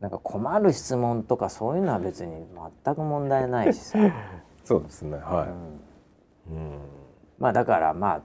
[0.00, 2.46] なんか困る質問とかそういうのは別に
[2.84, 3.98] 全く問題ないしさ。
[4.64, 5.18] そうですね。
[5.18, 6.78] はい、うん、うん、
[7.38, 8.22] まあだからまあ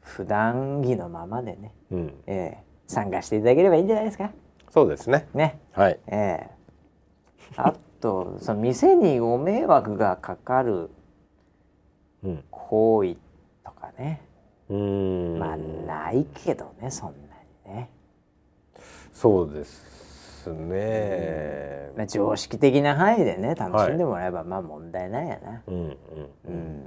[0.00, 4.32] 普段着のままでね、うん、えー、参加していただければいいんじゃないですか
[4.72, 5.28] そうですね。
[5.34, 5.60] ね。
[5.72, 6.00] はい。
[6.06, 6.50] ええ。
[7.56, 10.88] ー、あとその店にご迷惑がかかる
[12.50, 13.16] 行為
[13.62, 14.22] とかね、
[14.70, 17.90] うん、まあないけどねそんなにね。
[19.12, 25.62] そうですね、まあ、常識的な範囲でね楽しんでもらえば、はい、まあ問題ないやな。
[25.66, 25.96] うんうん
[26.46, 26.86] うん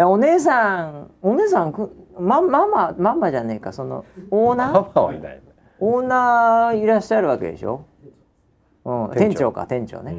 [0.00, 4.72] お姉さんお姉さんくまママママじゃねえかそのオーナー？
[4.72, 5.40] ママはいない
[5.80, 7.86] オーナーいらっしゃるわけでしょ、
[8.84, 9.52] うん、店長。
[9.52, 9.66] か。
[9.66, 10.14] 店長ね、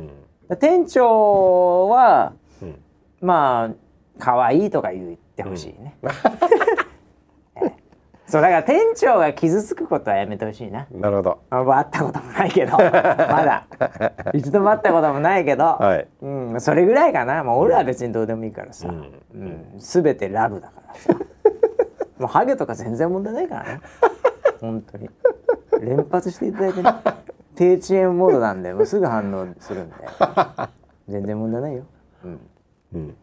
[0.50, 2.80] うん、店長は、うん、
[3.22, 3.76] まあ
[4.20, 6.10] 可愛いとか言ってほしいね、うん。
[8.30, 10.86] そうだから店長が傷つくことはやめてほしいな。
[10.92, 11.40] なるほど。
[11.50, 13.66] あ会ったこともないけど、 まだ。
[14.36, 17.44] 一度も会ったこともないけど、はい、うん、それぐらいかな。
[17.44, 21.14] もう俺は別にどうでもいいからさ、うん、す、う、べ、ん、てラブだからさ。
[22.20, 23.82] もうハゲとか全然問題ないからね。
[24.62, 25.10] 本当に。
[25.82, 26.94] 連発していただいてね。
[27.56, 29.96] 低遅延モードなんで、もうすぐ反応するんで。
[31.10, 31.84] 全然問題ないよ。
[32.24, 32.40] うん。
[32.96, 33.16] うん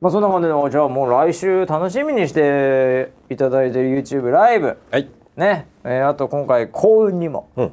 [0.00, 7.72] まあそんな感じでじゃあもう来週楽しみにしていただいてる YouTube ライブ、はい、ね、えー、あと今回幸運にも、うん、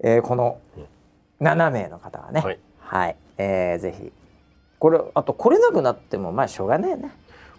[0.00, 0.60] えー、この
[1.40, 4.12] 7名の方がね、はい、はい、えー、ぜひ
[4.78, 7.10] これあと来れなくなってもまあしょうがないよね。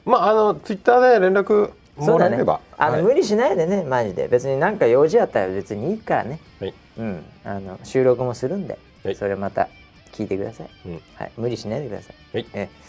[0.06, 4.28] まああのツイッターで連絡もらえれば、ね、あの、はい、無理しないでねマジで。
[4.28, 9.68] 別に何か用事あったら別にいいからね、はい、うん、あの収録もするんで、はい、それまた
[10.12, 12.48] 聞いてください、うん、はい、無理しないでください、はい。
[12.54, 12.84] えー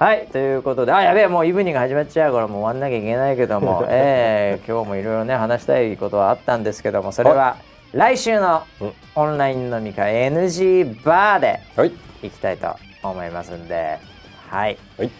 [0.00, 0.28] はい。
[0.28, 7.58] ということであやべえもうイブニング始まっちゃうからもう終わんなきゃいけないけども、 えー、今日もいろいろね話したいことはあったんですけどもそれは
[7.92, 8.62] 来週の
[9.14, 11.60] オンライン飲み会 NG バーで
[12.24, 12.30] い。
[12.30, 13.98] きたいと思いますんで。
[14.48, 15.10] はい、はい、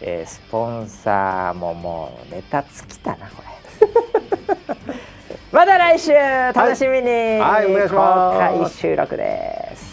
[0.00, 3.48] えー、スポンサーももうネタ尽きたなこれ。
[5.50, 8.54] また来週楽しみに、はい、はい、お願いします。
[8.54, 9.87] 公開収録です